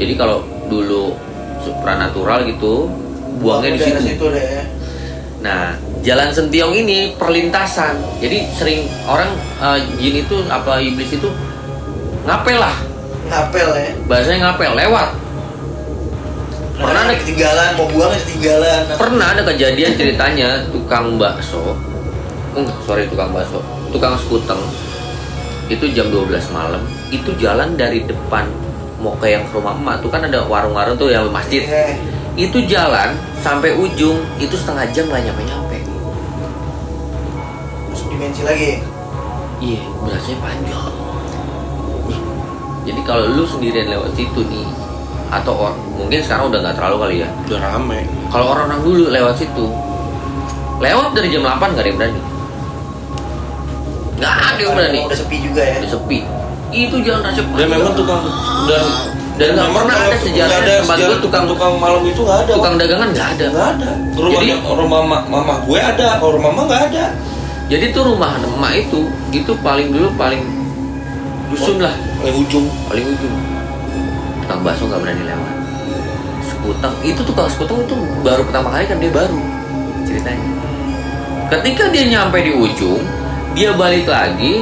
[0.02, 1.14] Jadi kalau dulu
[1.62, 2.90] supranatural gitu,
[3.40, 4.26] buangnya di situ.
[4.34, 4.66] ya.
[5.46, 7.98] Nah Jalan Sentiong ini perlintasan.
[8.22, 11.28] Jadi sering orang eh, jin itu apa iblis itu
[12.30, 12.78] ngapel lah.
[13.26, 13.90] ngapel ya?
[14.06, 15.10] Bahasanya ngapel lewat.
[16.78, 18.80] Pernah ada- ketinggalan mau buangnya ketinggalan.
[19.02, 21.74] Pernah ada kejadian ceritanya tukang bakso,
[22.54, 24.62] enggak, sorry tukang bakso, tukang skuteng
[25.66, 26.86] itu jam 12 malam.
[27.10, 28.46] Itu jalan dari depan
[29.02, 30.06] mau ke yang ke rumah emak.
[30.06, 31.66] Tuh kan ada warung-warung tuh yang masjid.
[31.66, 31.98] Eh,
[32.36, 35.75] itu jalan sampai ujung itu setengah jam nggak nyampe nyampe
[38.16, 38.72] dimensi lagi
[39.60, 40.88] iya berasnya panjang
[42.86, 44.64] jadi kalau lu sendirian lewat situ nih
[45.28, 48.06] atau or- mungkin sekarang udah nggak terlalu kali ya Udah rame.
[48.30, 49.66] Kalau orang-orang dulu lewat situ,
[50.78, 52.22] lewat dari jam 8 nggak ada yang berani.
[54.16, 55.00] Nggak ada yang berani.
[55.02, 56.20] udah sepi juga ya Udah sepi.
[56.70, 58.22] Itu jalan rasa Dan memang tukang
[58.66, 58.84] dan
[59.36, 62.52] Dan nggak pernah ada sejarah ada tempat sejarah gua tukang- tukang malam itu nggak ada.
[62.54, 63.46] tukang dagangan nggak ada.
[63.50, 63.90] nggak ada.
[64.14, 67.06] Rumah Jadi- rumah mama, mama gue ada, kalau rumah mama nggak ada.
[67.66, 70.46] Jadi tuh rumah emak itu, itu paling dulu paling
[71.50, 72.70] dusun lah, Paling ujung.
[72.86, 73.36] paling ujung.
[74.46, 75.54] Tukang bakso nggak berani lewat.
[76.46, 79.42] Sekutang itu tukang sekutang itu baru pertama kali kan dia baru
[80.06, 80.50] ceritanya.
[81.50, 83.02] Ketika dia nyampe di ujung,
[83.58, 84.62] dia balik lagi,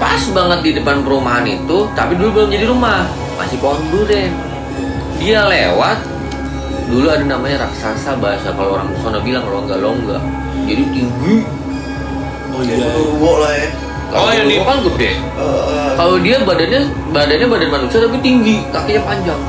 [0.00, 3.04] pas banget di depan perumahan itu, tapi dulu belum jadi rumah,
[3.36, 4.32] masih pohon durian.
[5.20, 6.00] Dia lewat,
[6.88, 10.16] dulu ada namanya raksasa bahasa kalau orang sana bilang longga-longga.
[10.64, 11.57] Jadi tinggi.
[12.58, 13.68] Oh Turbo lah ya
[14.08, 15.10] Kalau Oh, yang di- kan gede.
[15.10, 19.40] Eh, eh, Kalau dia badannya badannya badan manusia tapi tinggi, kakinya panjang.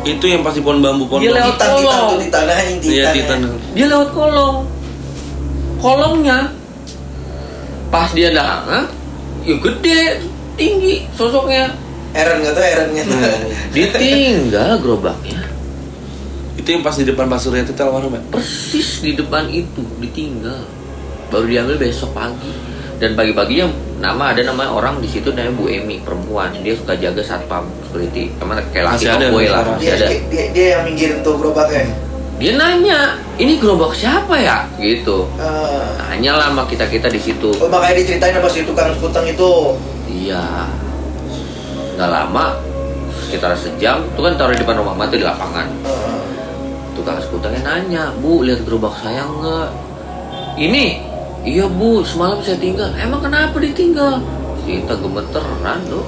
[0.00, 2.18] Itu yang pasti pohon bambu pohon Dia lewat titan titan kolong.
[2.18, 3.38] titan yang Iya titan titan.
[3.38, 3.50] ya.
[3.72, 4.56] Dia lewat kolong.
[5.76, 6.38] Kolongnya
[7.88, 8.90] pas dia datang,
[9.42, 10.00] ya gede,
[10.54, 11.70] tinggi sosoknya.
[12.10, 13.48] Eren nggak tuh Erennya tuh Hmm.
[13.70, 15.40] Ditinggal gerobaknya.
[16.56, 18.22] Itu yang pas di depan Pak Surya Tita almarhum ya?
[18.28, 20.66] Persis di depan itu ditinggal.
[21.28, 22.52] Baru diambil besok pagi.
[22.98, 26.50] Dan pagi-paginya nama ada nama orang di situ namanya Bu Emi perempuan.
[26.58, 28.34] Dia suka jaga satpam security.
[28.36, 30.06] Emang kayak laki Masih ada boy lah, masih dia, ada.
[30.06, 31.86] dia, dia, dia yang minggirin tuh gerobaknya
[32.38, 33.00] Dia nanya,
[33.34, 34.62] ini gerobak siapa ya?
[34.76, 35.26] Gitu.
[35.36, 37.50] Eh, Tanya lah sama kita kita di situ.
[37.52, 39.74] oh makanya diceritain sama si tukang skuteng itu
[40.08, 40.70] Iya.
[41.94, 42.54] Nggak lama,
[43.20, 45.66] sekitar sejam, itu kan taruh di depan rumah mati di lapangan.
[45.82, 46.18] Eh,
[46.94, 49.70] Tukang skuternya nanya, Bu, lihat gerobak saya nggak?
[50.56, 51.07] Ini,
[51.48, 52.92] iya Bu, semalam saya tinggal.
[52.98, 54.20] Emang kenapa ditinggal?
[54.68, 56.04] Kita gemeteran loh.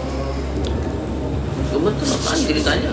[1.73, 2.93] Gemeteran ceritanya.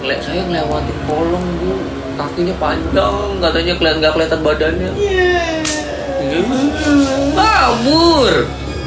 [0.00, 1.74] Ngeliat saya ngelewati kolong Bu,
[2.16, 4.92] kakinya panjang, katanya kelihatan nggak kelihatan badannya.
[7.34, 8.32] Kabur.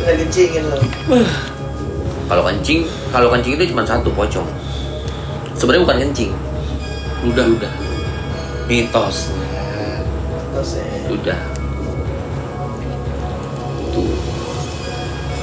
[0.04, 0.84] udah kencingin loh
[2.28, 4.48] Kalau kencing, kalau kencing itu cuma satu pocong.
[5.54, 6.32] Sebenarnya bukan kencing,
[7.24, 7.74] Udah udah,
[8.68, 9.32] mitos.
[10.54, 11.40] terus ya udah.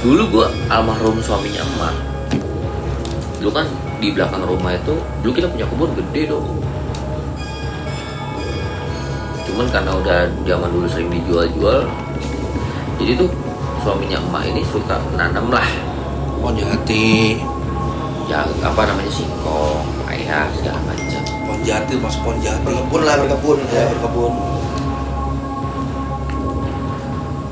[0.00, 1.96] Dulu gua almarhum suaminya emak.
[3.36, 3.68] Dulu kan
[4.00, 6.48] di belakang rumah itu, dulu kita punya kebun gede dong.
[9.44, 11.84] Cuman karena udah zaman dulu sering dijual-jual,
[12.96, 13.28] jadi tuh
[13.84, 15.68] suaminya emak ini suka nanam lah
[16.40, 17.36] Pohon jati.
[18.24, 21.20] ya apa namanya singkong, ayah segala macam.
[21.44, 22.64] Pohon jati masuk pohon jati.
[22.64, 24.32] berkebun lah berkebun Ya ya berkebun.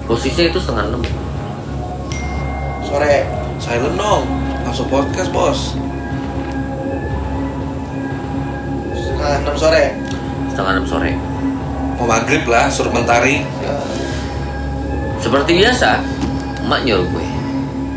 [0.08, 1.27] Posisinya itu setengah enam.
[2.88, 3.14] Sore
[3.58, 4.22] Silent dong.
[4.62, 5.60] Masuk podcast bos.
[8.94, 9.84] setengah enam sore
[10.48, 11.12] setengah enam sore.
[11.98, 13.42] Mau maghrib lah, suruh mentari.
[13.42, 13.82] Eh,
[15.18, 15.98] Seperti biasa,
[16.62, 17.26] emak nyuruh gue.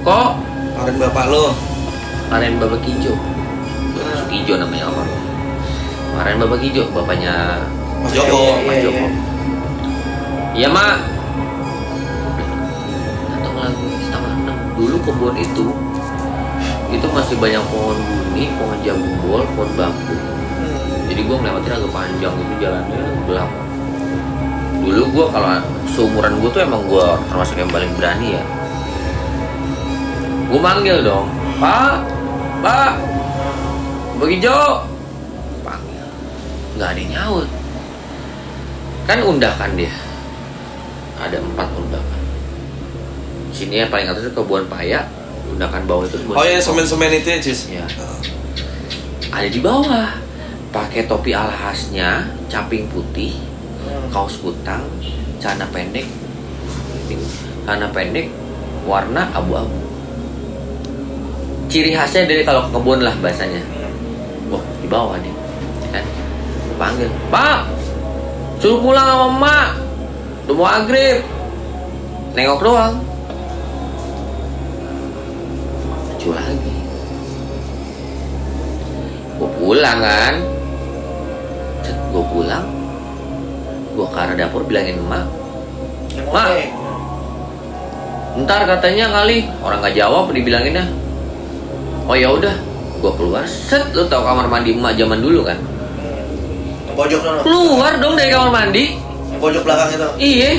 [0.01, 0.29] Kok
[0.73, 1.53] Kemarin bapak lo.
[2.25, 3.13] kemarin babak hijau?
[3.93, 5.03] Masuk hijau namanya apa?
[6.09, 7.61] Kemarin babak hijau, bapaknya
[8.01, 8.41] Mas Iya, Joko.
[8.41, 8.97] iya, Mas iya, Joko.
[8.97, 9.09] iya.
[10.51, 10.97] Iya mak.
[15.03, 15.65] Kebun itu
[16.91, 20.11] itu masih banyak pohon buni, pohon jambul, pohon bambu.
[20.11, 21.07] Hmm.
[21.07, 23.51] Jadi gue ngelewatin agak panjang itu jalannya gelap.
[24.83, 25.49] Dulu gue kalau
[25.95, 28.43] seumuran gue tuh emang gue termasuk yang paling berani ya.
[30.51, 31.31] Gue manggil dong,
[31.63, 32.03] Pak,
[32.59, 32.93] Pak,
[34.19, 34.83] bagi Jo,
[35.63, 36.07] panggil,
[36.75, 37.47] nggak ada yang nyaut.
[39.01, 39.91] kan undakan dia
[41.19, 41.67] ada empat
[43.61, 45.05] sini yang paling atas itu kebun paya
[45.53, 47.85] undakan bawah itu Oh ya semen-semen itu ya Cis Ya.
[49.29, 50.17] ada di bawah.
[50.71, 53.35] Pakai topi alhasnya caping putih
[54.09, 54.87] kaos kutang
[55.43, 56.07] celana pendek
[57.67, 58.31] celana pendek
[58.87, 59.77] warna abu-abu.
[61.67, 63.61] Ciri khasnya dari kalau ke kebun lah bahasanya.
[64.47, 65.33] Wah di bawah nih.
[65.91, 66.05] Kan?
[66.79, 67.67] Panggil pak
[68.63, 69.69] suruh pulang sama emak.
[70.47, 71.19] Udah mau agrib
[72.31, 73.10] nengok doang
[79.71, 80.33] pulang kan?
[82.11, 82.67] Gue pulang.
[83.95, 85.23] Gue ke arah dapur bilangin emak
[86.11, 86.43] Yang Mak.
[86.43, 86.63] oke.
[88.31, 90.91] ntar katanya kali orang nggak jawab dibilanginnya.
[92.03, 92.51] Oh ya udah
[92.99, 93.47] gue keluar.
[93.47, 95.55] Set lu tau kamar mandi emak zaman dulu kan?
[96.91, 97.39] Yang pojok sana.
[97.39, 98.99] keluar dong dari kamar mandi.
[99.31, 100.09] Yang pojok belakang itu.
[100.19, 100.51] iya.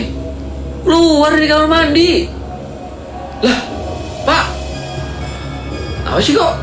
[0.88, 2.10] Keluar dari kamar mandi.
[3.44, 3.60] Lah
[4.24, 4.44] pak.
[6.08, 6.56] Apa sih kok?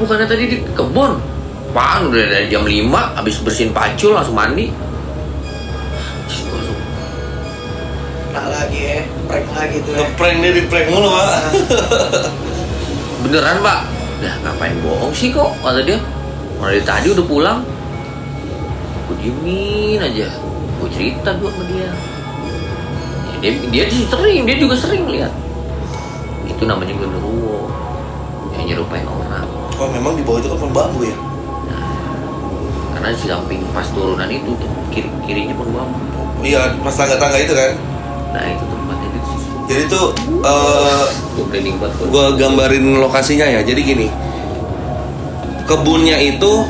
[0.00, 1.33] Bukannya tadi di kebun
[1.74, 4.70] Pan udah dari jam 5 habis bersihin pacul langsung mandi.
[8.30, 9.90] Nah lagi ya, prank lagi tuh.
[9.90, 10.06] ya.
[10.06, 11.26] Ngeprank dia di prank mulu pak.
[13.26, 13.80] Beneran pak?
[14.22, 15.98] Lah ngapain bohong sih kok kata dia.
[16.62, 17.60] Dari tadi udah pulang.
[19.10, 20.30] Gue diemin aja.
[20.78, 21.90] Gue cerita dulu sama dia.
[23.42, 25.34] Ya, dia, dia sih sering, dia juga sering lihat.
[26.46, 27.66] Itu namanya genderuwo
[28.54, 29.46] Yang nyerupain orang.
[29.74, 31.33] Oh memang di bawah itu kan pohon bambu ya
[33.04, 37.52] Karena di samping pas turunan itu tuh kiri kirinya pohon bambu Iya pas tangga-tangga itu
[37.52, 37.76] kan?
[38.32, 39.52] Nah itu tempatnya di situ.
[39.68, 40.04] Jadi tuh
[40.40, 41.04] eh
[42.08, 43.60] Gue gambarin lokasinya ya.
[43.60, 44.08] Jadi gini
[45.68, 46.64] kebunnya itu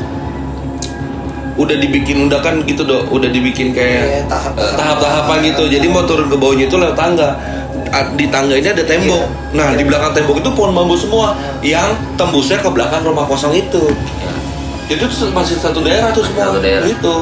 [1.55, 3.07] udah dibikin undakan gitu dok.
[3.07, 5.71] Udah dibikin kayak Iya, tahap- eh, tahap-tahapan gitu.
[5.71, 7.31] Jadi mau turun ke bawahnya itu lewat tangga.
[8.19, 9.23] Di tangga ini ada tembok.
[9.23, 9.55] Iya.
[9.55, 11.31] nah di belakang tembok itu pohon bambu semua
[11.63, 13.87] yang tembusnya ke belakang rumah kosong itu.
[14.85, 16.85] Itu tuh masih satu daerah tuh semua Satu daerah.
[16.85, 17.13] itu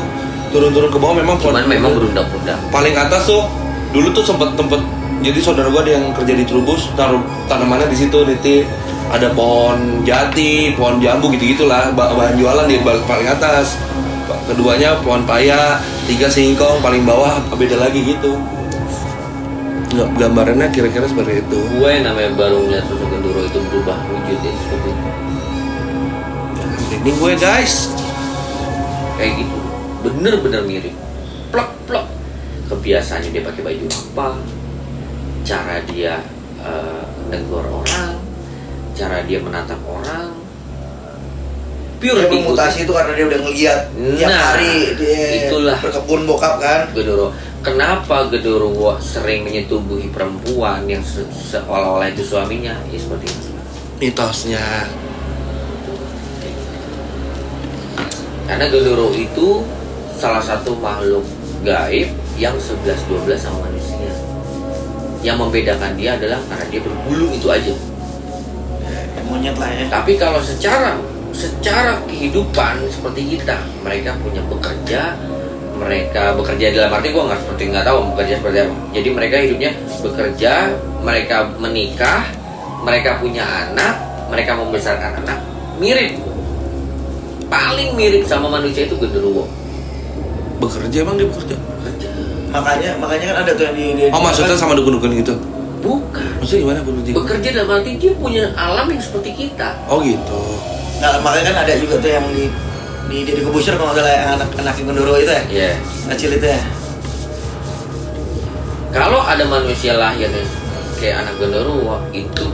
[0.52, 3.48] turun-turun ke bawah memang pohon Cuman memang berundang-undang paling atas tuh
[3.96, 4.82] dulu tuh sempet tempat
[5.24, 8.68] jadi saudara gua ada yang kerja di Trubus taruh tanamannya di situ nitip
[9.14, 13.78] ada pohon jati pohon jambu gitu gitulah bahan jualan di paling atas.
[14.44, 15.78] Keduanya pohon paya
[16.10, 18.36] tiga singkong paling bawah beda lagi gitu.
[19.94, 21.60] Nggak gambarannya kira-kira seperti itu.
[21.78, 25.33] Gue namanya baru melihat sosok genduro itu berubah wujud ya seperti itu
[26.94, 27.90] ini gue guys.
[29.16, 29.58] Kayak gitu.
[30.04, 30.96] Bener-bener mirip.
[31.50, 32.06] Plek plek
[32.68, 34.28] kebiasaannya dia pakai baju apa?
[35.44, 36.14] Cara dia
[37.28, 38.18] negur orang.
[38.94, 40.32] Cara dia menatap orang.
[41.98, 43.80] Pure Dia bermutasi itu karena dia udah ngeliat
[44.20, 45.80] tiap Nah, hari dia itulah.
[45.80, 46.92] berkebun bokap kan.
[46.92, 47.32] Gedoro.
[47.64, 52.76] Kenapa Gedoro sering menyetubuhi perempuan yang se- seolah-olah itu suaminya?
[52.92, 53.50] Ya seperti itu.
[54.04, 54.84] Mitosnya
[58.44, 59.64] Karena Gedoro itu
[60.20, 61.24] salah satu makhluk
[61.64, 64.12] gaib yang 11-12 sama manusia.
[65.24, 67.74] Yang membedakan dia adalah karena dia berbulu itu aja.
[68.84, 69.88] Ya, monyet lah ya.
[69.88, 71.00] Tapi kalau secara
[71.34, 75.16] secara kehidupan seperti kita, mereka punya bekerja,
[75.80, 78.74] mereka bekerja dalam arti gua nggak seperti nggak tahu bekerja seperti apa.
[78.92, 79.72] Jadi mereka hidupnya
[80.04, 80.54] bekerja,
[81.02, 82.22] mereka menikah,
[82.84, 83.96] mereka punya anak,
[84.28, 85.40] mereka membesarkan anak,
[85.80, 86.33] mirip.
[87.54, 89.46] Paling mirip sama manusia itu genderuwo.
[90.58, 92.08] bekerja emang dia bekerja Bekerja.
[92.50, 95.36] Makanya makanya kan ada tuh yang di, di oh maksudnya sama dukun-dukun gitu
[95.84, 96.24] Bukan.
[96.40, 99.76] maksudnya gimana bekerja Bekerja dalam arti dia punya alam yang seperti kita.
[99.86, 100.40] oh gitu
[101.04, 102.48] Nah, makanya kan ada juga tuh yang di
[103.12, 105.44] di Deddy Kebusir kalau nggak salah yang anak anak yang gendoro itu ya.
[105.52, 105.72] Iya.
[106.16, 106.62] Kecil itu ya.
[108.94, 110.48] Kalau ada manusia lahirnya
[110.96, 112.46] kayak anak genderuwo itu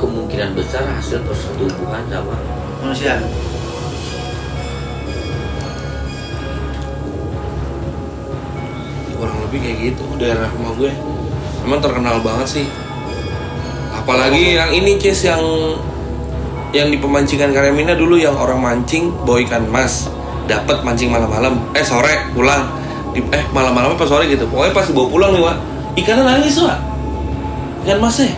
[0.00, 2.32] kemungkinan besar hasil persetubuhan sama
[2.80, 3.20] Manusia.
[9.52, 10.88] Lebih kayak gitu daerah rumah gue.
[11.60, 12.66] Emang terkenal banget sih.
[13.92, 15.44] Apalagi yang ini Cis yang
[16.72, 20.08] yang di pemancingan Karamina dulu yang orang mancing bawa ikan mas.
[20.48, 21.60] Dapat mancing malam-malam.
[21.76, 22.64] Eh sore pulang.
[23.12, 24.48] Di, eh malam-malam apa sore gitu.
[24.48, 25.56] Pokoknya pas dibawa pulang nih Wak.
[26.00, 26.78] Ikannya nangis Wak.
[27.84, 28.32] Ikan masnya.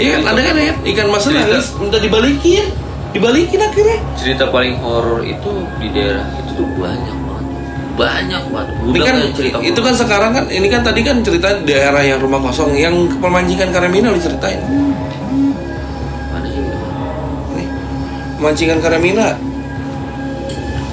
[0.00, 0.20] Iya kan?
[0.32, 0.72] Ada kan ya?
[0.88, 1.44] Ikan masnya Cerita.
[1.52, 1.66] nangis.
[1.76, 2.64] Minta dibalikin.
[3.12, 3.98] Dibalikin akhirnya.
[4.16, 7.25] Cerita paling horor itu di daerah itu tuh banyak
[7.96, 12.04] banyak banget Ini kan cerita itu kan sekarang kan ini kan tadi kan cerita daerah
[12.04, 14.60] yang rumah kosong yang pemancingan Karamina diceritain.
[16.30, 16.60] mana sih
[17.56, 17.66] Nih.
[18.36, 19.40] Pemancingan Karamina.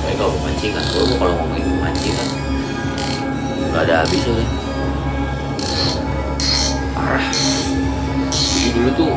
[0.02, 2.28] Kayak kalau pemancingan kalau gua kalau ngomongin pemancingan
[3.74, 4.48] nggak ada habisnya kan
[6.94, 7.26] parah
[8.38, 9.14] jadi dulu tuh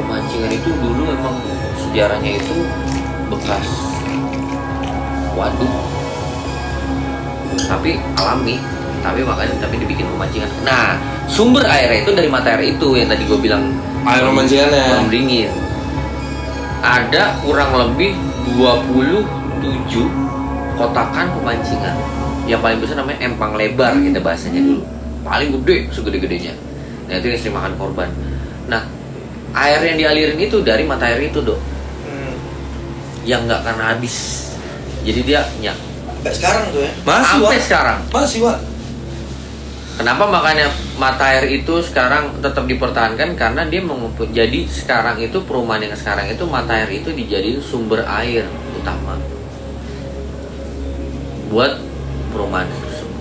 [0.00, 1.36] pemancingan itu dulu emang
[1.76, 2.56] sejarahnya itu
[3.28, 3.68] bekas
[5.36, 5.99] waduk
[7.66, 8.60] tapi alami.
[9.00, 10.50] Tapi makanya tapi dibikin pemancingan.
[10.60, 13.72] Nah sumber airnya itu dari mata air itu yang tadi gue bilang.
[14.04, 15.08] Air pemancingannya.
[15.08, 15.52] dingin.
[16.80, 18.16] Ada kurang lebih
[18.56, 19.24] 27
[20.76, 21.96] kotakan pemancingan.
[22.44, 24.82] Yang paling besar namanya empang lebar kita bahasanya dulu.
[25.24, 26.52] Paling gede segede-gedenya.
[27.08, 28.08] Nah itu yang sering makan korban.
[28.68, 28.84] Nah
[29.56, 31.56] air yang dialirin itu dari mata air itu dok.
[32.04, 32.36] Hmm.
[33.24, 34.48] yang nggak akan habis.
[35.00, 35.89] Jadi dia nyak
[36.20, 36.92] Sampai sekarang tuh ya.
[37.00, 37.64] Masih, sampai Wak.
[37.64, 38.58] sekarang Masih, Wak.
[39.96, 40.68] Kenapa makanya
[41.00, 44.28] mata air itu sekarang tetap dipertahankan karena dia mengumpul.
[44.28, 48.44] Jadi sekarang itu perumahan yang sekarang itu mata air itu dijadiin sumber air
[48.76, 49.16] utama
[51.48, 51.80] buat
[52.36, 53.20] perumahan tersebut.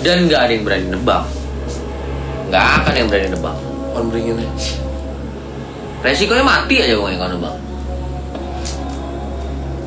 [0.00, 1.24] Dan nggak ada yang berani nebak.
[2.48, 3.56] Nggak akan yang berani nebak.
[3.92, 4.48] Kon beringinnya.
[6.00, 7.65] Resikonya mati aja gue yang nebak.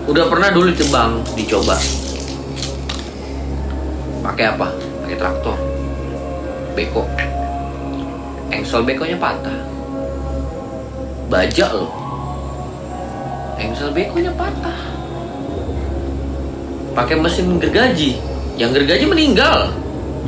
[0.07, 1.75] Udah pernah dulu ditebang, dicoba.
[4.23, 4.67] Pakai apa?
[5.03, 5.57] Pakai traktor.
[6.77, 7.03] Beko.
[8.53, 9.57] Engsel bekonya patah.
[11.29, 11.91] Baja loh.
[13.59, 14.79] Engsel bekonya patah.
[16.95, 18.17] Pakai mesin gergaji.
[18.55, 19.71] Yang gergaji meninggal.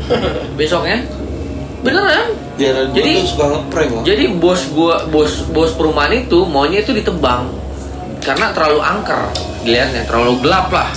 [0.60, 1.02] Besoknya.
[1.82, 2.38] Beneran?
[2.62, 4.06] Ya, Jadi- suka ngeprank.
[4.06, 7.50] Jadi bos gua bos bos perumahan itu maunya itu ditebang
[8.22, 10.90] karena terlalu angker dilihatnya terlalu gelap lah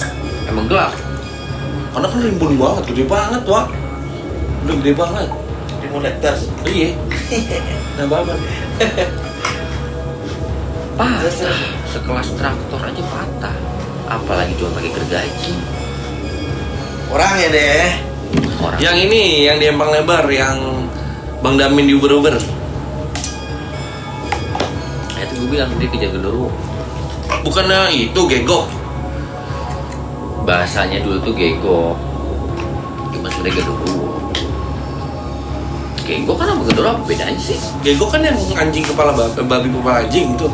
[0.48, 0.92] emang gelap
[1.94, 3.70] Karena kan rimbun banget, gede banget, Wak.
[4.66, 5.31] Udah gede banget.
[5.79, 6.35] Dimonitor.
[6.66, 6.90] Iya.
[7.94, 8.35] Nah, babat.
[10.98, 11.55] patah
[11.94, 13.55] sekelas traktor aja patah
[14.11, 15.55] apalagi cuma pakai gergaji
[17.14, 17.94] Orang ya deh.
[18.59, 20.90] orang Yang ini, yang di empang lebar, yang
[21.46, 22.35] Bang Damin di Uber-Uber.
[25.14, 26.73] Nah, itu gue bilang dia kejar genderuwo
[27.42, 28.85] Bukannya itu gegok.
[30.44, 31.97] bahasanya dulu tuh gego
[33.16, 34.12] cuma sebenarnya genderuwo
[36.05, 40.05] gego kan sama genderuwo apa bedanya sih Gegok kan yang anjing kepala babi, babi kepala
[40.05, 40.49] anjing itu.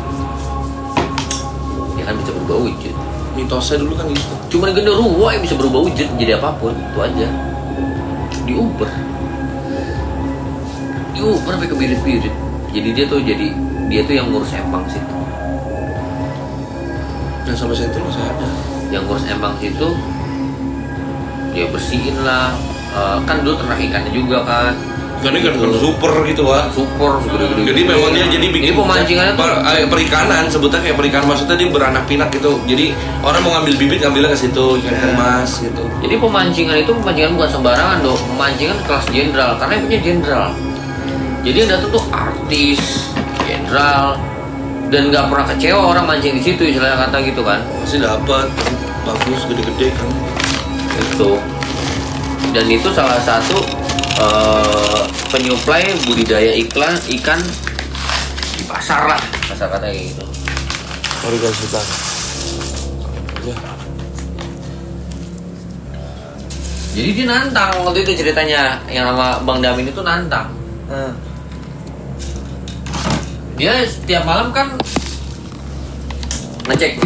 [1.99, 2.95] dia kan bisa berubah wujud
[3.31, 4.35] Mitosnya dulu kan gitu.
[4.51, 7.27] Cuma genderuwo yang bisa berubah wujud jadi apa pun itu aja.
[8.43, 8.91] Diuber.
[11.15, 12.33] Diuber sampai ke birit-birit.
[12.75, 13.55] Jadi dia tuh jadi
[13.87, 15.20] dia tuh yang ngurus empang situ.
[17.51, 18.47] Dan sampai saya itu masih ada.
[18.95, 19.87] Yang ngurus empang situ
[21.51, 22.55] dia bersihin lah.
[22.95, 24.71] Eh, kan dulu ternak ikannya juga kan.
[25.19, 26.71] Kan ini kan kan super gitu, Wak.
[26.71, 27.75] Super segede-gede.
[27.75, 31.55] Jadi memang dia jadi bikin Jadi pemancingannya tuh per- eh, perikanan sebutnya kayak perikanan maksudnya
[31.59, 32.55] dia beranak pinak gitu.
[32.63, 35.83] Jadi orang mau ngambil bibit ngambilnya ke situ ikan ikan mas gitu.
[35.99, 38.19] Jadi pemancingan itu pemancingan bukan sembarangan dong.
[38.31, 40.47] Pemancingan kelas jenderal karena punya jenderal.
[41.43, 42.79] Jadi yang datang tuh artis,
[43.43, 44.15] jenderal,
[44.91, 47.63] dan nggak pernah kecewa orang mancing di situ istilahnya kata gitu kan.
[47.79, 48.51] Pasti dapat
[49.07, 50.09] bagus gede-gede kan.
[50.99, 51.39] Itu.
[52.51, 53.63] Dan itu salah satu
[54.19, 55.01] eh,
[55.31, 57.39] penyuplai budidaya iklan ikan
[58.59, 60.23] di pasar lah pasar kata kayak gitu.
[61.23, 61.87] Baru kasih tahu.
[63.47, 63.55] Ya.
[66.91, 70.51] Jadi dia nantang waktu itu ceritanya yang nama Bang Damin itu nantang.
[70.91, 71.30] Hmm.
[73.61, 74.73] Dia setiap malam kan
[76.65, 76.97] ngecek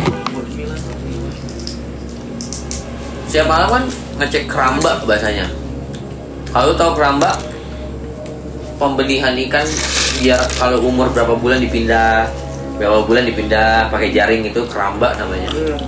[3.27, 3.83] Setiap malam kan
[4.23, 5.51] ngecek keramba bahasanya.
[6.55, 7.35] Kalau tahu keramba
[8.79, 9.67] pembenihan ikan
[10.23, 12.31] biar kalau umur berapa bulan dipindah
[12.79, 15.79] berapa bulan dipindah pakai jaring itu keramba namanya Hmm.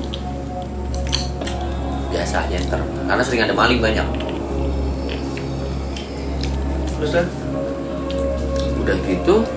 [2.11, 4.07] biasa nyenter karena sering ada maling banyak
[6.99, 7.23] Terus
[8.83, 9.47] udah gitu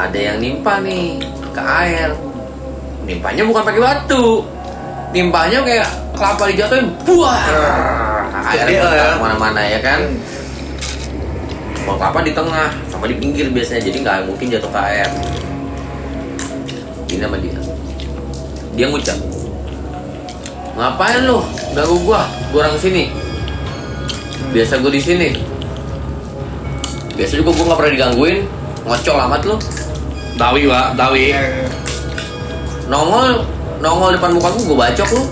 [0.00, 1.20] ada yang nimpa nih
[1.52, 2.16] ke air.
[3.04, 4.24] Nimpanya bukan pakai batu.
[5.12, 7.42] Nimpanya kayak kelapa dijatuhin buah.
[8.40, 9.06] Air Gede lah ya.
[9.12, 10.00] ke mana-mana ya kan?
[11.84, 15.08] Pohon kelapa di tengah sama di pinggir biasanya jadi nggak mungkin jatuh ke air.
[17.10, 17.60] Ini sama dia.
[18.78, 19.18] Dia ngucap
[20.80, 21.44] ngapain lu?
[21.76, 22.24] Ganggu gua.
[22.54, 23.12] Gua orang sini.
[24.54, 25.28] Biasa gua di sini.
[27.20, 28.38] Biasa juga gua nggak pernah digangguin.
[28.80, 29.60] Ngocol amat lu
[30.40, 31.36] Tawi, Wak, tawi.
[32.88, 33.44] nongol
[33.84, 35.22] nongol depan muka gua gua bacok lu.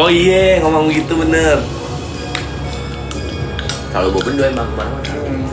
[0.00, 1.60] Oh iya, ngomong gitu bener.
[3.92, 5.12] kalau gua bendo emang ke mana-mana.
[5.12, 5.44] Hmm.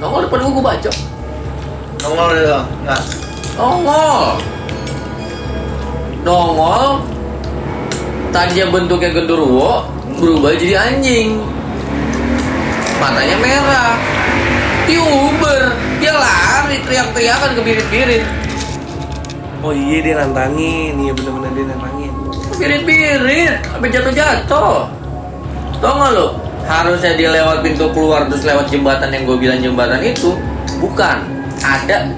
[0.00, 0.96] nongol depan gua gua bacok.
[2.00, 2.44] Nongol deh,
[2.88, 3.02] nggak.
[3.60, 4.24] nongol.
[6.24, 6.84] Nongol
[8.32, 9.84] tadinya bentuknya genderuwo
[10.16, 11.44] berubah jadi anjing.
[12.96, 14.00] Matanya merah.
[14.88, 15.62] Dia uber.
[16.00, 16.53] Dia lari
[16.84, 18.24] teriak-teriakan kebirit-birit.
[19.64, 22.12] Oh iya dia nantangin, iya bener-bener dia nantangin.
[22.54, 24.74] birit-birit sampai jatuh-jatuh.
[25.82, 26.26] Tau gak lo?
[26.64, 30.38] Harusnya dia lewat pintu keluar terus lewat jembatan yang gue bilang jembatan itu.
[30.78, 31.18] Bukan.
[31.64, 32.12] Ada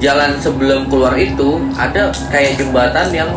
[0.00, 3.30] jalan sebelum keluar itu ada kayak jembatan yang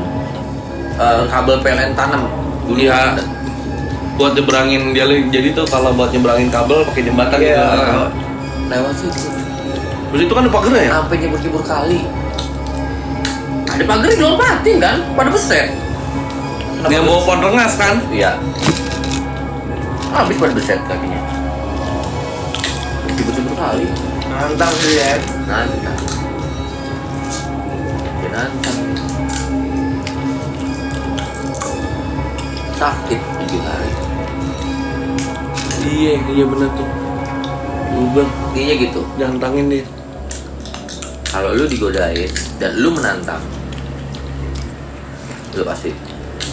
[0.98, 2.26] eh, kabel PLN tanam.
[2.66, 3.20] Dulu Iya.
[4.16, 7.62] Buat nyebrangin dia jadi tuh kalau buat nyebrangin kabel pakai jembatan Iya.
[7.62, 8.02] gitu.
[8.72, 9.41] lewat situ
[10.12, 10.91] Terus itu kan ada pagernya ya?
[10.99, 11.99] sampai nyebur-nyebur kali.
[13.72, 14.97] Ada pagar dilompatin kan?
[15.16, 15.68] Pada beset
[16.91, 17.95] Yang bawa pohon rengas kan?
[18.12, 18.36] iya.
[20.12, 21.22] Habis pada beset kakinya.
[23.07, 23.88] Nyebur-nyebur kali.
[24.28, 25.16] Nantang sih ya.
[25.47, 25.99] Nantang.
[28.20, 28.78] Dia nantang.
[32.76, 33.91] Sakit tujuh hari.
[35.82, 36.89] Iya, iya bener tuh.
[37.91, 39.01] Uber intinya gitu.
[39.16, 39.86] Jantangin dia.
[41.32, 42.28] Kalau lu digodain
[42.60, 43.40] dan lu menantang
[45.56, 45.92] lu pasti.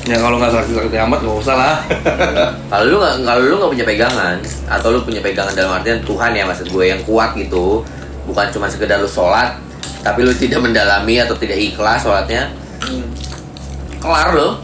[0.09, 1.77] Ya kalau nggak sakit-sakit amat nggak usah lah.
[2.71, 6.31] kalau lu nggak kalau lu nggak punya pegangan atau lu punya pegangan dalam artian Tuhan
[6.35, 7.85] ya maksud gue yang kuat gitu
[8.27, 9.57] bukan cuma sekedar lu sholat
[10.05, 12.53] tapi lu tidak mendalami atau tidak ikhlas sholatnya
[13.99, 14.61] kelar lo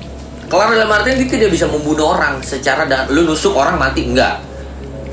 [0.48, 4.40] kelar dalam artian dia tidak bisa membunuh orang secara dan lu nusuk orang mati enggak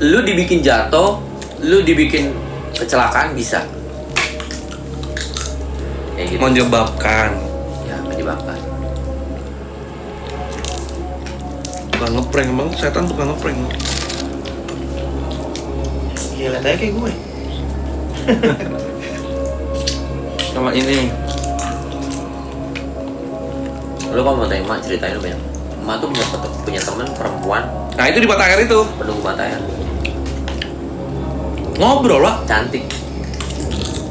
[0.00, 1.18] lu dibikin jatuh
[1.64, 2.32] lu dibikin
[2.76, 3.64] kecelakaan bisa
[6.22, 6.42] kayak gitu.
[6.46, 7.28] Menyebabkan.
[7.82, 8.58] ya menyebabkan.
[11.90, 13.58] Tukang ngeprank emang setan tukang ngeprank.
[16.38, 17.12] Iya lihat aja kayak gue.
[20.54, 21.10] Sama ini.
[24.12, 25.40] lu kalau mau tanya emak ceritain lu banyak
[25.80, 26.26] emak tuh punya
[26.68, 27.64] punya temen perempuan.
[27.96, 28.80] Nah itu di mata air itu.
[29.00, 29.56] Penunggu matanya
[31.80, 32.84] ngobrol lah cantik.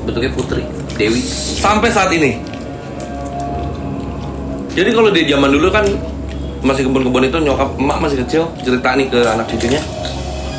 [0.01, 1.21] Bentuknya putri Dewi.
[1.57, 2.41] Sampai saat ini.
[4.71, 5.83] Jadi kalau di zaman dulu kan
[6.61, 9.81] masih kebun-kebun itu nyokap emak masih kecil cerita nih ke anak cucunya.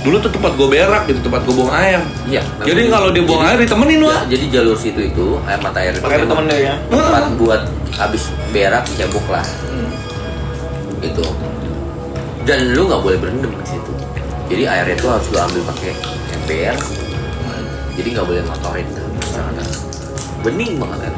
[0.03, 2.03] Dulu tuh tempat gue berak gitu, tempat gue buang air.
[2.27, 4.23] iya Jadi kalau dia buang air ditemenin Ya, wah.
[4.27, 6.75] jadi jalur situ itu air mata air itu pakai memang temen dia ya.
[6.91, 7.63] tempat buat
[7.95, 9.47] habis berak dicebok lah.
[10.99, 11.23] Itu
[12.43, 13.93] dan lu nggak boleh berendam di situ.
[14.51, 15.93] Jadi airnya itu harus lu ambil pakai
[16.35, 16.75] ember.
[17.95, 18.87] Jadi nggak boleh ngotorin
[19.23, 19.92] Sangat-
[20.43, 21.11] bening banget.
[21.11, 21.15] Kan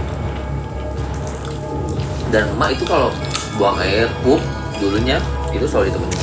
[2.32, 3.14] dan emak itu kalau
[3.58, 4.42] buang air pup
[4.78, 5.22] dulunya
[5.54, 6.20] itu selalu ditemenin.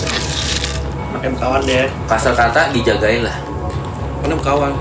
[1.16, 1.88] Makin kawan deh.
[2.08, 3.38] Kasar kata dijagain lah.
[4.22, 4.74] Mana kawan?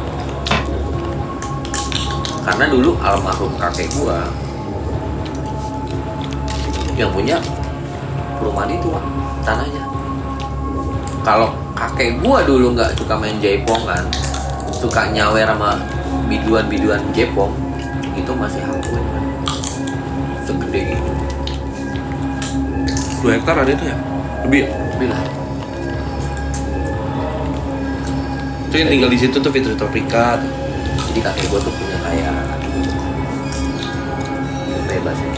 [2.51, 4.27] karena dulu almarhum kakek gua
[6.99, 7.39] yang punya
[8.37, 9.05] perumahan itu Pak,
[9.47, 9.83] tanahnya.
[11.23, 11.49] Kalau
[11.79, 14.03] kakek gua dulu nggak suka main jaipongan
[14.73, 15.79] suka nyawer sama
[16.27, 17.53] biduan-biduan jepong
[18.21, 19.25] itu masih gue Pak.
[20.45, 21.13] segede gitu
[23.21, 23.97] Dua hektar ada itu ya?
[24.49, 24.65] Lebih.
[24.65, 24.73] ya?
[24.97, 25.25] bilang
[28.71, 30.41] Itu yang tinggal di situ tuh Fitri Tropika.
[31.11, 32.37] jadi kakek gua tuh punya kayak
[34.89, 35.33] bebas ya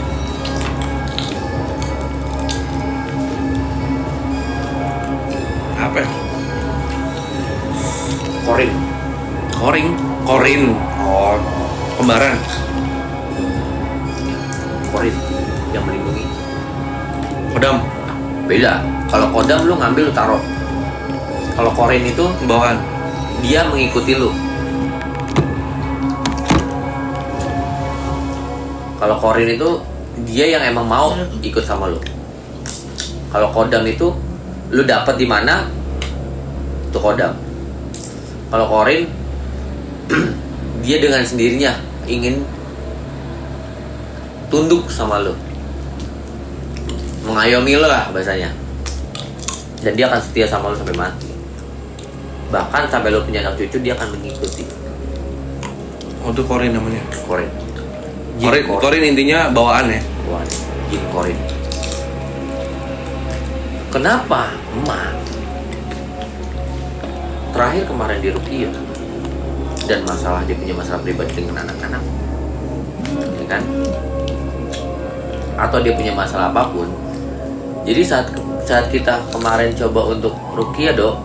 [5.83, 5.97] Apa?
[5.99, 6.09] ya?
[8.43, 8.71] korin
[9.63, 9.95] Koring.
[10.27, 10.75] Korin.
[11.07, 11.39] Oh.
[11.95, 12.35] Kembaran.
[15.83, 16.25] Yang melindungi
[17.53, 17.77] Kodam.
[18.47, 18.73] beda.
[19.11, 20.41] Kalau kodam lu ngambil lu taruh.
[21.53, 22.81] Kalau korin itu Bawaan.
[23.43, 24.33] dia mengikuti lu.
[28.97, 29.69] Kalau korin itu
[30.25, 31.13] dia yang emang mau
[31.43, 31.99] ikut sama lu.
[33.29, 34.15] Kalau kodam itu
[34.73, 35.69] lu dapat di mana
[36.89, 37.37] itu kodam.
[38.49, 39.05] Kalau korin
[40.83, 41.77] dia dengan sendirinya
[42.09, 42.41] ingin
[44.49, 45.37] tunduk sama lu
[47.33, 48.53] mengayomi lo lah bahasanya.
[49.81, 51.33] Dan dia akan setia sama lu sampai mati.
[52.53, 54.63] Bahkan sampai lo punya anak cucu dia akan mengikuti.
[56.23, 57.03] Oh itu Korin namanya.
[57.27, 57.49] korin.
[58.39, 59.03] Jin Korin, korin.
[59.03, 59.99] Intinya bawaan ya.
[60.29, 60.45] Wah,
[60.87, 61.35] jin korin.
[63.91, 64.55] Kenapa?
[64.71, 65.13] Emak.
[67.51, 68.71] Terakhir kemarin di Rukia.
[69.83, 72.03] Dan masalah dia punya masalah pribadi dengan anak-anak.
[73.35, 73.61] Ya kan?
[75.59, 77.02] Atau dia punya masalah apa pun
[77.83, 78.27] jadi saat
[78.63, 81.15] saat kita kemarin coba untuk rukia ya, dok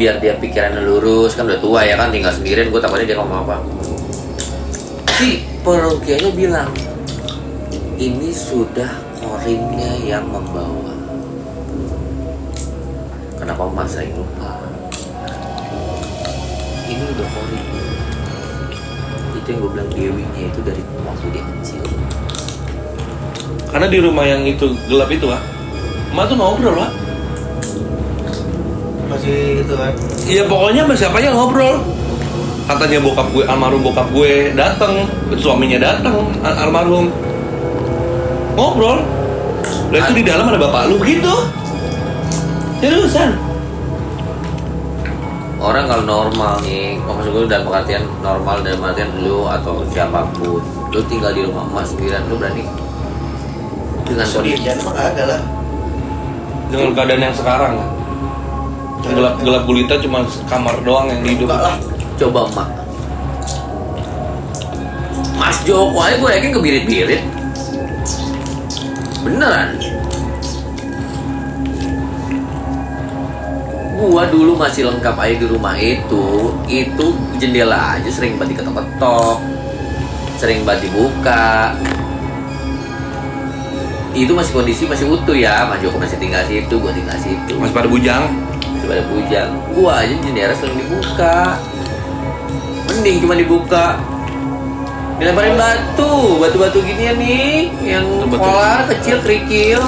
[0.00, 3.44] biar dia pikirannya lurus kan udah tua ya kan tinggal sendirian gue takutnya dia ngomong
[3.44, 3.56] apa.
[5.20, 6.72] Si perukianya bilang
[8.00, 8.88] ini sudah
[9.20, 10.96] korinnya yang membawa.
[13.36, 14.56] Kenapa masa ini lupa?
[16.88, 17.62] Ini udah korin
[19.42, 21.82] itu yang gue bilang dewinya itu dari waktu dia kecil.
[23.72, 25.42] Karena di rumah yang itu gelap itu Pak
[26.12, 26.92] Emak tuh ngobrol Pak
[29.08, 29.92] Masih gitu kan.
[30.28, 31.80] Iya pokoknya sama siapa aja ngobrol.
[32.62, 35.04] Katanya bokap gue, almarhum bokap gue dateng
[35.36, 37.12] Suaminya dateng, al- almarhum.
[38.56, 39.04] Ngobrol.
[39.92, 41.34] Lah itu di dalam ada bapak lu gitu.
[42.80, 43.36] Seriusan?
[45.62, 50.58] Orang kalau normal nih, maksud gue dalam pengertian normal dalam pengertian lu atau siapa pun,
[50.90, 52.66] lu tinggal di rumah emas sendirian, lu berani
[54.12, 55.40] dengan kondisi Sendirian emang ada lah.
[56.68, 57.74] Dengan keadaan yang sekarang
[59.02, 61.74] Gelap gelap gulita cuma kamar doang yang hidup lah.
[62.14, 62.68] coba emak.
[65.34, 67.22] Mas Joko aja gue yakin kebirit-birit.
[69.26, 69.74] Beneran.
[73.98, 77.06] Gua dulu masih lengkap aja di rumah itu, itu
[77.42, 79.38] jendela aja sering banget diketok-ketok,
[80.38, 81.74] sering banget dibuka.
[84.12, 87.56] Itu masih kondisi masih utuh ya, Mas Joko masih tinggal situ, gua tinggal situ.
[87.56, 88.28] Masih pada bujang?
[88.60, 89.50] Masih pada bujang.
[89.72, 91.56] Gua aja jendela sering dibuka.
[92.92, 93.86] Mending cuma dibuka.
[95.16, 96.36] Dilemparin batu.
[96.44, 99.80] Batu-batu gini ya nih yang pola kecil kerikil.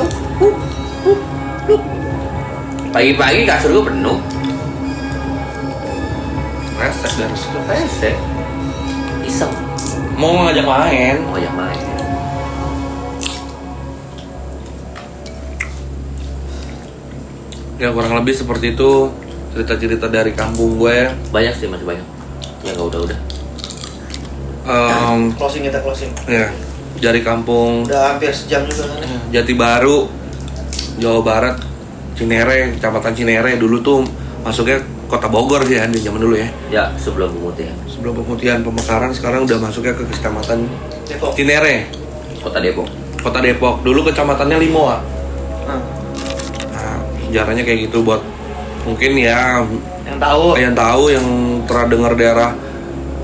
[2.97, 4.19] Pagi-pagi kasur gua penuh.
[6.81, 7.59] Reset dari situ.
[7.69, 8.11] Rese
[9.29, 9.53] iseng.
[10.17, 11.17] Mau ngajak main?
[11.29, 11.94] Mau yang main
[17.85, 19.13] Ya kurang lebih seperti itu
[19.53, 22.07] Cerita-cerita dari kampung gue banyak sih masih banyak
[22.65, 23.19] yang nggak udah-udah
[24.65, 26.09] Em, Closing kita closing.
[26.25, 26.49] Ya
[26.97, 29.05] dari kampung Udah hampir sejam juga kan.
[29.05, 29.21] ya.
[29.37, 30.09] Jati Baru,
[30.97, 31.57] Jawa Barat,
[32.15, 34.01] Cinere, Kecamatan Cinere dulu tuh
[34.41, 36.49] masuknya kota Bogor sih ya di zaman dulu ya.
[36.73, 40.65] ya sebelum pemutihan Sebelum pemutihan pemekaran sekarang udah masuknya ke Kecamatan
[41.05, 41.37] Depok.
[41.37, 41.93] Cinere,
[42.41, 42.89] kota Depok
[43.21, 43.81] Kota Depok.
[43.81, 44.97] Dulu kecamatannya Limoa.
[47.35, 48.23] Nah, Nah, sejarahnya kayak gitu buat
[48.87, 49.59] mungkin ya
[50.07, 51.27] yang tahu yang tahu yang
[51.67, 52.51] pernah dengar daerah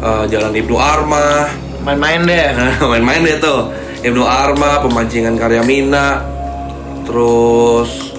[0.03, 1.47] eh, Jalan Ibnu Arma,
[1.87, 2.51] main-main deh.
[2.91, 3.71] main-main deh tuh.
[4.03, 6.25] Ibnu Arma, pemancingan karya Mina,
[7.07, 8.11] terus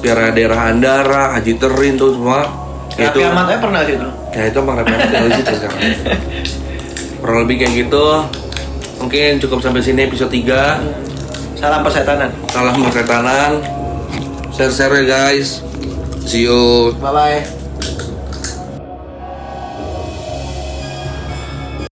[0.00, 2.46] daerah-daerah Andara, Haji Terin tuh semua.
[2.96, 4.08] Ya, itu aja pernah situ.
[4.32, 5.80] ya itu emang referensi dari situ sekarang.
[7.20, 8.06] Kurang lebih kayak gitu.
[9.04, 11.60] Mungkin cukup sampai sini episode 3.
[11.60, 12.32] Salam persetanan.
[12.48, 13.75] Salam persetanan.
[14.56, 15.60] Share-share ya guys.
[16.24, 16.96] See you.
[16.96, 17.65] Bye bye.